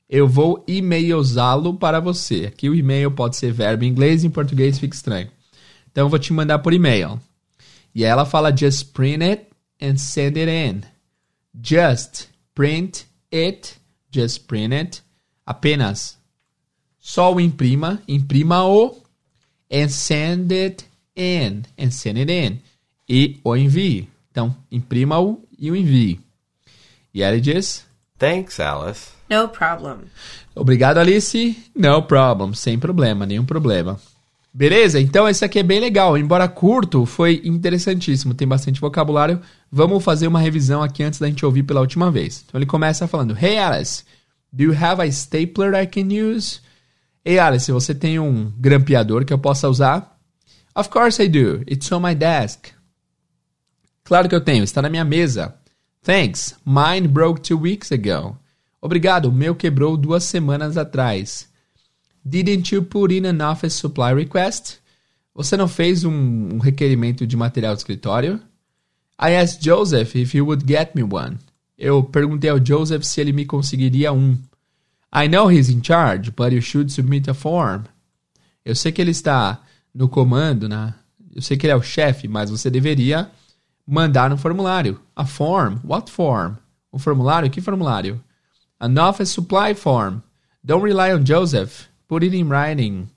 Eu 0.09 0.27
vou 0.27 0.63
e-mailzá-lo 0.67 1.75
para 1.75 1.99
você. 1.99 2.47
Aqui 2.47 2.69
o 2.69 2.75
e-mail 2.75 3.11
pode 3.11 3.37
ser 3.37 3.53
verbo 3.53 3.83
em 3.83 3.89
inglês, 3.89 4.23
em 4.23 4.29
português 4.29 4.79
fica 4.79 4.95
estranho. 4.95 5.29
Então 5.91 6.05
eu 6.05 6.09
vou 6.09 6.19
te 6.19 6.33
mandar 6.33 6.59
por 6.59 6.73
e-mail. 6.73 7.19
E 7.93 8.03
ela 8.03 8.25
fala 8.25 8.55
just 8.55 8.91
print 8.91 9.23
it 9.23 9.45
and 9.81 9.97
send 9.97 10.37
it 10.39 10.49
in. 10.49 10.81
Just 11.61 12.27
print 12.53 13.05
it. 13.31 13.75
Just 14.11 14.47
print 14.47 14.73
it. 14.73 15.03
Apenas. 15.45 16.17
Só 16.99 17.33
o 17.33 17.39
imprima. 17.39 18.01
Imprima-o. 18.07 18.97
And 19.71 19.89
send 19.89 20.51
it 20.51 20.88
in 21.19 21.63
and 21.77 21.91
send 21.91 22.19
it 22.19 22.31
in. 22.31 22.59
E 23.07 23.39
o 23.43 23.55
envie. 23.55 24.07
Então, 24.31 24.55
imprima-o 24.71 25.43
e 25.57 25.69
o 25.69 25.75
envie. 25.75 26.19
E 27.13 27.21
ela 27.21 27.39
diz: 27.39 27.85
Thanks, 28.17 28.59
Alice. 28.59 29.09
No 29.29 29.49
problem. 29.49 29.97
Obrigado, 30.55 30.97
Alice. 30.97 31.57
No 31.75 32.01
problem. 32.03 32.53
Sem 32.53 32.77
problema, 32.79 33.25
nenhum 33.25 33.45
problema. 33.45 33.99
Beleza? 34.53 34.99
Então 34.99 35.29
esse 35.29 35.45
aqui 35.45 35.59
é 35.59 35.63
bem 35.63 35.79
legal. 35.79 36.17
Embora 36.17 36.47
curto, 36.47 37.05
foi 37.05 37.41
interessantíssimo. 37.43 38.33
Tem 38.33 38.47
bastante 38.47 38.81
vocabulário. 38.81 39.39
Vamos 39.71 40.03
fazer 40.03 40.27
uma 40.27 40.39
revisão 40.39 40.81
aqui 40.81 41.03
antes 41.03 41.19
da 41.19 41.27
gente 41.27 41.45
ouvir 41.45 41.63
pela 41.63 41.81
última 41.81 42.09
vez. 42.09 42.43
Então 42.45 42.59
ele 42.59 42.65
começa 42.65 43.07
falando: 43.07 43.37
Hey 43.37 43.59
Alice, 43.59 44.03
do 44.51 44.63
you 44.63 44.73
have 44.73 45.01
a 45.01 45.05
stapler 45.07 45.73
I 45.75 45.85
can 45.85 46.07
use? 46.11 46.59
Hey 47.23 47.37
Alice, 47.37 47.71
você 47.71 47.93
tem 47.93 48.19
um 48.19 48.51
grampeador 48.57 49.23
que 49.23 49.31
eu 49.31 49.37
possa 49.37 49.69
usar? 49.69 50.18
Of 50.75 50.89
course 50.89 51.21
I 51.21 51.27
do. 51.27 51.63
It's 51.67 51.91
on 51.91 52.01
my 52.01 52.13
desk. 52.13 52.73
Claro 54.03 54.27
que 54.27 54.35
eu 54.35 54.41
tenho. 54.41 54.63
Está 54.63 54.81
na 54.81 54.89
minha 54.89 55.05
mesa. 55.05 55.55
Thanks. 56.03 56.55
Mine 56.65 57.07
broke 57.07 57.41
two 57.41 57.57
weeks 57.57 57.91
ago. 57.91 58.37
Obrigado. 58.81 59.25
O 59.25 59.31
meu 59.31 59.55
quebrou 59.55 59.97
duas 59.97 60.23
semanas 60.23 60.77
atrás. 60.77 61.47
Didn't 62.23 62.73
you 62.73 62.83
put 62.83 63.13
in 63.13 63.25
an 63.25 63.41
office 63.41 63.73
supply 63.73 64.13
request? 64.13 64.79
Você 65.33 65.55
não 65.55 65.67
fez 65.67 66.03
um, 66.03 66.57
requerimento 66.59 67.25
de 67.25 67.37
material 67.37 67.73
de 67.73 67.81
escritório? 67.81 68.41
I 69.19 69.35
asked 69.35 69.63
Joseph 69.63 70.15
if 70.15 70.33
he 70.33 70.41
would 70.41 70.65
get 70.65 70.95
me 70.95 71.03
one. 71.03 71.37
Eu 71.77 72.03
perguntei 72.03 72.49
ao 72.49 72.59
Joseph 72.63 73.03
se 73.03 73.21
ele 73.21 73.31
me 73.31 73.45
conseguiria 73.45 74.11
um. 74.11 74.37
I 75.13 75.27
know 75.27 75.51
he's 75.51 75.69
in 75.69 75.81
charge, 75.81 76.31
but 76.31 76.51
you 76.51 76.61
should 76.61 76.91
submit 76.91 77.29
a 77.29 77.33
form. 77.33 77.83
Eu 78.63 78.75
sei 78.75 78.91
que 78.91 79.01
ele 79.01 79.11
está 79.11 79.61
no 79.93 80.07
comando, 80.07 80.67
né? 80.67 80.93
Eu 81.33 81.41
sei 81.41 81.57
que 81.57 81.65
ele 81.65 81.73
é 81.73 81.75
o 81.75 81.81
chefe, 81.81 82.27
mas 82.27 82.49
você 82.49 82.69
deveria 82.69 83.29
mandar 83.85 84.31
um 84.31 84.37
formulário. 84.37 84.99
A 85.15 85.25
form. 85.25 85.77
What 85.83 86.11
form? 86.11 86.55
Um 86.91 86.99
formulário? 86.99 87.49
Que 87.49 87.61
formulário? 87.61 88.21
An 88.79 88.95
office 89.01 89.29
supply 89.29 89.73
form. 89.75 90.19
Don't 90.63 90.83
rely 90.83 91.13
on 91.13 91.25
Joseph. 91.25 91.87
Put 92.07 92.25
it 92.25 92.35
in 92.35 92.47
writing. 92.47 93.07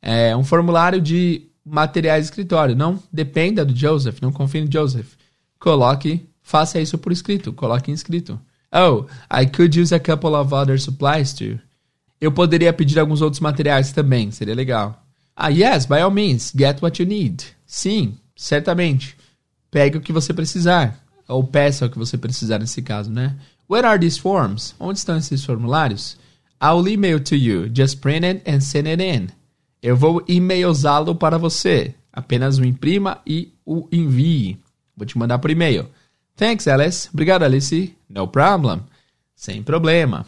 É 0.00 0.36
um 0.36 0.44
formulário 0.44 1.00
de 1.00 1.46
materiais 1.64 2.24
de 2.24 2.30
escritório. 2.30 2.76
Não 2.76 3.02
dependa 3.12 3.64
do 3.64 3.74
Joseph, 3.74 4.20
não 4.20 4.32
confie 4.32 4.60
no 4.60 4.70
Joseph. 4.70 5.14
Coloque, 5.58 6.26
faça 6.42 6.80
isso 6.80 6.98
por 6.98 7.10
escrito, 7.10 7.52
coloque 7.52 7.90
em 7.90 7.94
escrito. 7.94 8.38
Oh, 8.70 9.06
I 9.30 9.46
could 9.46 9.80
use 9.80 9.94
a 9.94 10.00
couple 10.00 10.34
of 10.34 10.52
other 10.52 10.78
supplies 10.78 11.32
too. 11.32 11.58
Eu 12.20 12.32
poderia 12.32 12.72
pedir 12.72 12.98
alguns 12.98 13.22
outros 13.22 13.40
materiais 13.40 13.92
também, 13.92 14.30
seria 14.30 14.54
legal. 14.54 15.03
Ah, 15.36 15.48
yes, 15.48 15.86
by 15.86 16.00
all 16.00 16.10
means, 16.10 16.52
get 16.56 16.80
what 16.80 17.02
you 17.02 17.08
need. 17.08 17.44
Sim, 17.66 18.18
certamente. 18.36 19.16
Pegue 19.70 19.98
o 19.98 20.00
que 20.00 20.12
você 20.12 20.32
precisar. 20.32 21.00
Ou 21.26 21.42
peça 21.42 21.86
o 21.86 21.90
que 21.90 21.98
você 21.98 22.16
precisar 22.16 22.58
nesse 22.58 22.82
caso, 22.82 23.10
né? 23.10 23.36
Where 23.68 23.86
are 23.86 23.98
these 23.98 24.20
forms? 24.20 24.74
Onde 24.78 24.98
estão 24.98 25.16
esses 25.16 25.44
formulários? 25.44 26.16
I'll 26.62 26.86
email 26.86 27.18
to 27.20 27.34
you. 27.34 27.68
Just 27.74 28.00
print 28.00 28.24
it 28.24 28.42
and 28.48 28.60
send 28.60 28.88
it 28.88 29.02
in. 29.02 29.28
Eu 29.82 29.96
vou 29.96 30.22
e-mailzá-lo 30.28 31.14
para 31.14 31.38
você. 31.38 31.94
Apenas 32.12 32.58
o 32.58 32.64
imprima 32.64 33.20
e 33.26 33.52
o 33.66 33.88
envie. 33.90 34.58
Vou 34.96 35.04
te 35.04 35.18
mandar 35.18 35.38
por 35.38 35.50
e-mail. 35.50 35.88
Thanks, 36.36 36.68
Alice. 36.68 37.08
Obrigado, 37.12 37.42
Alice. 37.42 37.94
No 38.08 38.28
problem. 38.28 38.82
Sem 39.34 39.62
problema. 39.62 40.24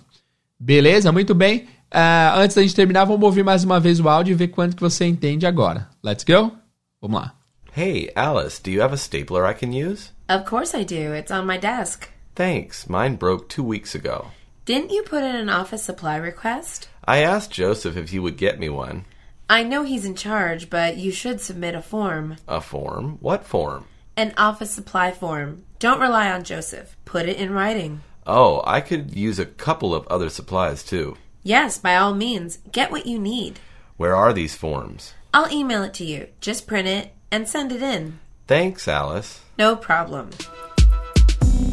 Beleza, 0.58 1.12
muito 1.12 1.34
bem. 1.34 1.68
Uh, 1.96 2.36
antes 2.36 2.54
da 2.54 2.60
gente 2.60 2.74
terminar, 2.74 3.06
vamos 3.06 3.22
ouvir 3.22 3.42
mais 3.42 3.64
uma 3.64 3.80
vez 3.80 3.98
o 3.98 4.06
áudio 4.06 4.32
e 4.32 4.34
ver 4.34 4.48
quanto 4.48 4.76
que 4.76 4.82
você 4.82 5.06
entende 5.06 5.46
agora. 5.46 5.88
Let's 6.04 6.24
go? 6.24 6.52
Vamos 7.00 7.22
lá. 7.22 7.32
Hey, 7.74 8.10
Alice, 8.14 8.60
do 8.62 8.70
you 8.70 8.82
have 8.82 8.92
a 8.92 8.98
stapler 8.98 9.46
I 9.50 9.54
can 9.54 9.70
use? 9.70 10.12
Of 10.28 10.44
course 10.44 10.76
I 10.76 10.84
do. 10.84 11.14
It's 11.14 11.30
on 11.30 11.46
my 11.46 11.56
desk. 11.56 12.10
Thanks. 12.34 12.86
Mine 12.86 13.16
broke 13.16 13.48
two 13.48 13.64
weeks 13.64 13.94
ago. 13.94 14.26
Didn't 14.66 14.90
you 14.90 15.04
put 15.04 15.22
in 15.22 15.34
an 15.34 15.48
office 15.48 15.82
supply 15.82 16.16
request? 16.16 16.90
I 17.06 17.22
asked 17.22 17.50
Joseph 17.50 17.96
if 17.96 18.10
he 18.10 18.18
would 18.18 18.36
get 18.36 18.58
me 18.58 18.68
one. 18.68 19.06
I 19.48 19.62
know 19.62 19.82
he's 19.82 20.04
in 20.04 20.16
charge, 20.16 20.68
but 20.68 20.98
you 20.98 21.10
should 21.10 21.40
submit 21.40 21.74
a 21.74 21.80
form. 21.80 22.36
A 22.46 22.60
form? 22.60 23.16
What 23.22 23.46
form? 23.46 23.86
An 24.18 24.34
office 24.36 24.70
supply 24.70 25.12
form. 25.12 25.62
Don't 25.78 26.00
rely 26.00 26.30
on 26.30 26.44
Joseph. 26.44 26.94
Put 27.06 27.26
it 27.26 27.38
in 27.38 27.52
writing. 27.52 28.02
Oh, 28.26 28.60
I 28.66 28.82
could 28.82 29.14
use 29.16 29.38
a 29.38 29.46
couple 29.46 29.94
of 29.94 30.06
other 30.08 30.28
supplies 30.28 30.82
too. 30.82 31.16
Yes, 31.46 31.78
by 31.78 31.94
all 31.94 32.12
means. 32.12 32.58
Get 32.72 32.90
what 32.90 33.06
you 33.06 33.20
need. 33.20 33.60
Where 33.96 34.16
are 34.16 34.32
these 34.32 34.56
forms? 34.56 35.14
I'll 35.32 35.48
email 35.48 35.84
it 35.84 35.94
to 35.94 36.04
you. 36.04 36.26
Just 36.40 36.66
print 36.66 36.88
it 36.88 37.12
and 37.30 37.46
send 37.46 37.70
it 37.70 37.80
in. 37.84 38.18
Thanks, 38.48 38.88
Alice. 38.88 39.42
No 39.56 39.76
problem. 39.76 40.30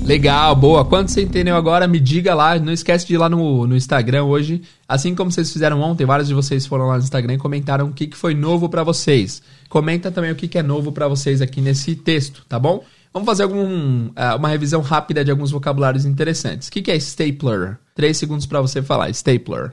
Legal, 0.04 0.56
boa. 0.56 0.86
Quando 0.86 1.10
você 1.10 1.24
entendeu 1.24 1.56
agora, 1.56 1.88
me 1.88 2.00
diga 2.00 2.36
lá. 2.36 2.60
Não 2.60 2.72
esquece 2.72 3.08
de 3.08 3.16
ir 3.16 3.18
lá 3.18 3.28
no, 3.28 3.66
no 3.66 3.76
Instagram 3.76 4.26
hoje. 4.26 4.62
Assim 4.88 5.16
como 5.16 5.32
vocês 5.32 5.52
fizeram 5.52 5.82
ontem, 5.82 6.06
vários 6.06 6.28
de 6.28 6.36
vocês 6.36 6.68
foram 6.68 6.86
lá 6.86 6.98
no 6.98 7.04
Instagram 7.04 7.34
e 7.34 7.38
comentaram 7.40 7.88
o 7.88 7.94
que, 7.94 8.06
que 8.06 8.16
foi 8.16 8.36
novo 8.36 8.70
para 8.70 8.84
vocês. 8.84 9.42
Comenta 9.70 10.12
também 10.12 10.30
o 10.30 10.36
que, 10.36 10.48
que 10.48 10.60
é 10.60 10.62
novo 10.62 10.92
para 10.92 11.08
vocês 11.08 11.42
aqui 11.42 11.62
nesse 11.62 11.96
texto, 11.96 12.46
tá 12.48 12.60
bom? 12.60 12.84
Vamos 13.14 13.28
fazer 13.28 13.44
algum, 13.44 14.08
uh, 14.08 14.38
uma 14.38 14.50
revisão 14.50 14.82
rápida 14.82 15.24
de 15.24 15.30
alguns 15.30 15.52
vocabulários 15.52 16.04
interessantes. 16.04 16.68
O 16.68 16.72
que, 16.72 16.82
que 16.82 16.92
é 16.92 16.96
stapler? 16.96 17.78
Três 17.94 18.18
segundos 18.18 18.48
para 18.48 18.60
você 18.60 18.82
falar. 18.82 19.10
Stapler. 19.12 19.72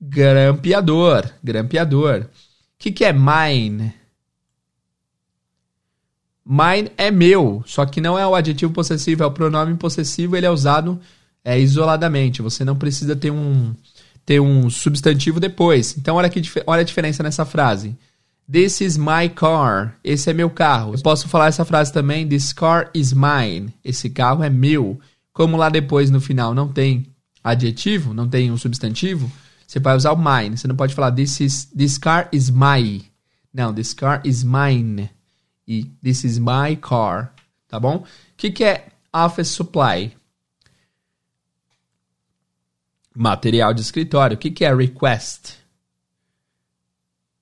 Grampeador. 0.00 1.30
Grampeador. 1.44 2.22
O 2.22 2.28
que, 2.78 2.90
que 2.90 3.04
é 3.04 3.12
mine? 3.12 3.92
Mine 6.42 6.90
é 6.96 7.10
meu, 7.10 7.62
só 7.66 7.84
que 7.84 8.00
não 8.00 8.18
é 8.18 8.26
o 8.26 8.34
adjetivo 8.34 8.72
possessivo, 8.72 9.22
é 9.22 9.26
o 9.26 9.30
pronome 9.30 9.76
possessivo, 9.76 10.34
ele 10.34 10.46
é 10.46 10.50
usado 10.50 10.98
é, 11.44 11.60
isoladamente. 11.60 12.40
Você 12.40 12.64
não 12.64 12.74
precisa 12.74 13.14
ter 13.14 13.30
um, 13.30 13.74
ter 14.24 14.40
um 14.40 14.70
substantivo 14.70 15.38
depois. 15.38 15.98
Então, 15.98 16.16
olha, 16.16 16.26
aqui, 16.26 16.40
olha 16.66 16.80
a 16.80 16.84
diferença 16.84 17.22
nessa 17.22 17.44
frase. 17.44 17.94
This 18.50 18.80
is 18.80 18.96
my 18.96 19.28
car. 19.28 19.94
Esse 20.02 20.30
é 20.30 20.32
meu 20.32 20.48
carro. 20.48 20.94
Eu 20.94 21.02
posso 21.02 21.28
falar 21.28 21.48
essa 21.48 21.66
frase 21.66 21.92
também. 21.92 22.26
This 22.26 22.54
car 22.54 22.90
is 22.94 23.12
mine. 23.12 23.74
Esse 23.84 24.08
carro 24.08 24.42
é 24.42 24.48
meu. 24.48 24.98
Como 25.34 25.56
lá 25.56 25.68
depois 25.68 26.10
no 26.10 26.20
final 26.20 26.54
não 26.54 26.72
tem 26.72 27.14
adjetivo, 27.44 28.14
não 28.14 28.28
tem 28.28 28.50
um 28.50 28.56
substantivo, 28.56 29.30
você 29.66 29.78
vai 29.78 29.94
usar 29.94 30.12
o 30.12 30.16
mine. 30.16 30.56
Você 30.56 30.66
não 30.66 30.74
pode 30.74 30.94
falar 30.94 31.12
this 31.12 31.40
is 31.40 31.66
this 31.66 31.98
car 31.98 32.28
is 32.32 32.48
my. 32.48 33.04
Não, 33.52 33.72
this 33.72 33.92
car 33.92 34.22
is 34.24 34.42
mine. 34.42 35.10
E 35.66 35.84
this 36.02 36.24
is 36.24 36.38
my 36.38 36.74
car, 36.80 37.34
tá 37.68 37.78
bom? 37.78 37.96
O 37.96 38.06
que, 38.36 38.50
que 38.50 38.64
é 38.64 38.88
office 39.12 39.48
supply? 39.48 40.16
Material 43.14 43.74
de 43.74 43.82
escritório. 43.82 44.36
O 44.36 44.38
que, 44.38 44.50
que 44.50 44.64
é 44.64 44.74
request? 44.74 45.56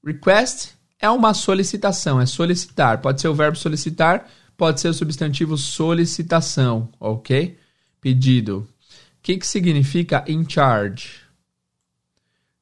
Request 0.04 0.76
é 0.98 1.10
uma 1.10 1.34
solicitação, 1.34 2.20
é 2.20 2.26
solicitar. 2.26 3.00
Pode 3.00 3.20
ser 3.20 3.28
o 3.28 3.34
verbo 3.34 3.56
solicitar, 3.56 4.28
pode 4.56 4.80
ser 4.80 4.88
o 4.88 4.94
substantivo 4.94 5.56
solicitação, 5.56 6.90
ok? 6.98 7.58
Pedido. 8.00 8.58
O 8.58 9.22
que, 9.22 9.36
que 9.38 9.46
significa 9.46 10.24
in 10.28 10.48
charge? 10.48 11.20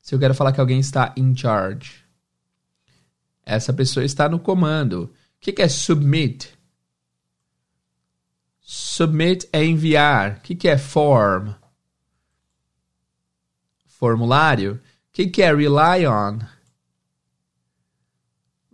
Se 0.00 0.14
eu 0.14 0.18
quero 0.18 0.34
falar 0.34 0.52
que 0.52 0.60
alguém 0.60 0.80
está 0.80 1.12
in 1.16 1.36
charge. 1.36 2.04
Essa 3.44 3.72
pessoa 3.72 4.04
está 4.04 4.28
no 4.28 4.38
comando. 4.38 5.04
O 5.04 5.10
que, 5.40 5.52
que 5.52 5.62
é 5.62 5.68
submit? 5.68 6.50
Submit 8.60 9.46
é 9.52 9.64
enviar. 9.64 10.38
O 10.38 10.40
que, 10.40 10.54
que 10.54 10.68
é 10.68 10.78
form? 10.78 11.52
Formulário. 13.86 14.74
O 14.74 14.80
que, 15.12 15.26
que 15.26 15.42
é 15.42 15.54
rely 15.54 16.06
on? 16.06 16.38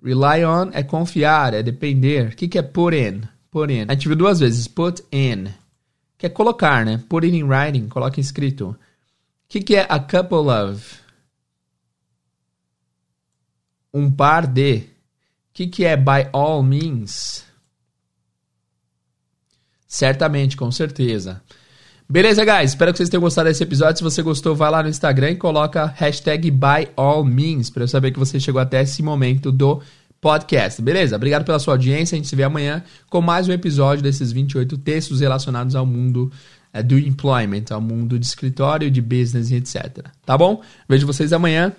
Rely 0.03 0.45
on 0.45 0.71
é 0.73 0.83
confiar, 0.83 1.53
é 1.55 1.63
depender. 1.63 2.33
O 2.33 2.37
que, 2.37 2.49
que 2.49 2.59
é 2.59 2.63
put 2.63 2.97
in? 2.97 3.23
Put 3.51 3.73
in. 3.73 3.87
A 3.89 3.93
gente 3.95 4.09
viu 4.09 4.17
duas 4.17 4.41
vezes. 4.41 4.67
Put 4.67 5.03
in. 5.13 5.49
Que 6.17 6.27
é 6.27 6.29
colocar, 6.29 6.85
né? 6.85 7.03
Put 7.09 7.27
it 7.27 7.37
in 7.37 7.45
writing. 7.45 7.89
Coloca 7.89 8.21
escrito. 8.21 8.71
O 8.71 8.77
que, 9.49 9.61
que 9.61 9.77
é 9.77 9.87
a 9.89 9.99
couple 9.99 10.49
of? 10.49 11.01
Um 13.93 14.11
par 14.11 14.47
de. 14.47 14.77
O 14.79 14.87
que, 15.53 15.67
que 15.67 15.85
é 15.85 15.97
by 15.97 16.29
all 16.33 16.63
means? 16.63 17.45
Certamente, 19.87 20.57
com 20.57 20.71
certeza. 20.71 21.43
Beleza, 22.11 22.45
guys? 22.45 22.71
Espero 22.73 22.91
que 22.91 22.97
vocês 22.97 23.09
tenham 23.09 23.21
gostado 23.21 23.49
desse 23.49 23.63
episódio. 23.63 23.99
Se 23.99 24.03
você 24.03 24.21
gostou, 24.21 24.57
vai 24.57 24.69
lá 24.69 24.83
no 24.83 24.89
Instagram 24.89 25.31
e 25.31 25.37
coloca 25.37 25.87
hashtag 25.97 26.51
byallmeans 26.51 27.71
para 27.71 27.85
eu 27.85 27.89
saber 27.89 28.11
que 28.11 28.19
você 28.19 28.41
chegou 28.41 28.61
até 28.61 28.83
esse 28.83 29.01
momento 29.01 29.53
do 29.53 29.81
podcast. 30.21 30.83
Beleza? 30.83 31.15
Obrigado 31.15 31.45
pela 31.45 31.61
sua 31.61 31.75
audiência. 31.75 32.17
A 32.17 32.19
gente 32.19 32.27
se 32.27 32.35
vê 32.35 32.43
amanhã 32.43 32.83
com 33.09 33.21
mais 33.21 33.47
um 33.47 33.53
episódio 33.53 34.03
desses 34.03 34.33
28 34.33 34.77
textos 34.79 35.21
relacionados 35.21 35.77
ao 35.77 35.87
mundo 35.87 36.33
é, 36.73 36.83
do 36.83 36.99
employment, 36.99 37.67
ao 37.71 37.81
mundo 37.81 38.19
de 38.19 38.27
escritório, 38.27 38.91
de 38.91 39.01
business 39.01 39.53
e 39.53 39.55
etc. 39.55 40.07
Tá 40.27 40.37
bom? 40.37 40.63
Vejo 40.89 41.07
vocês 41.07 41.33
amanhã. 41.33 41.73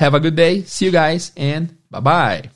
Have 0.00 0.16
a 0.16 0.18
good 0.18 0.34
day. 0.34 0.64
See 0.66 0.86
you 0.86 0.92
guys 0.92 1.30
and 1.36 1.66
bye 1.90 2.00
bye. 2.00 2.53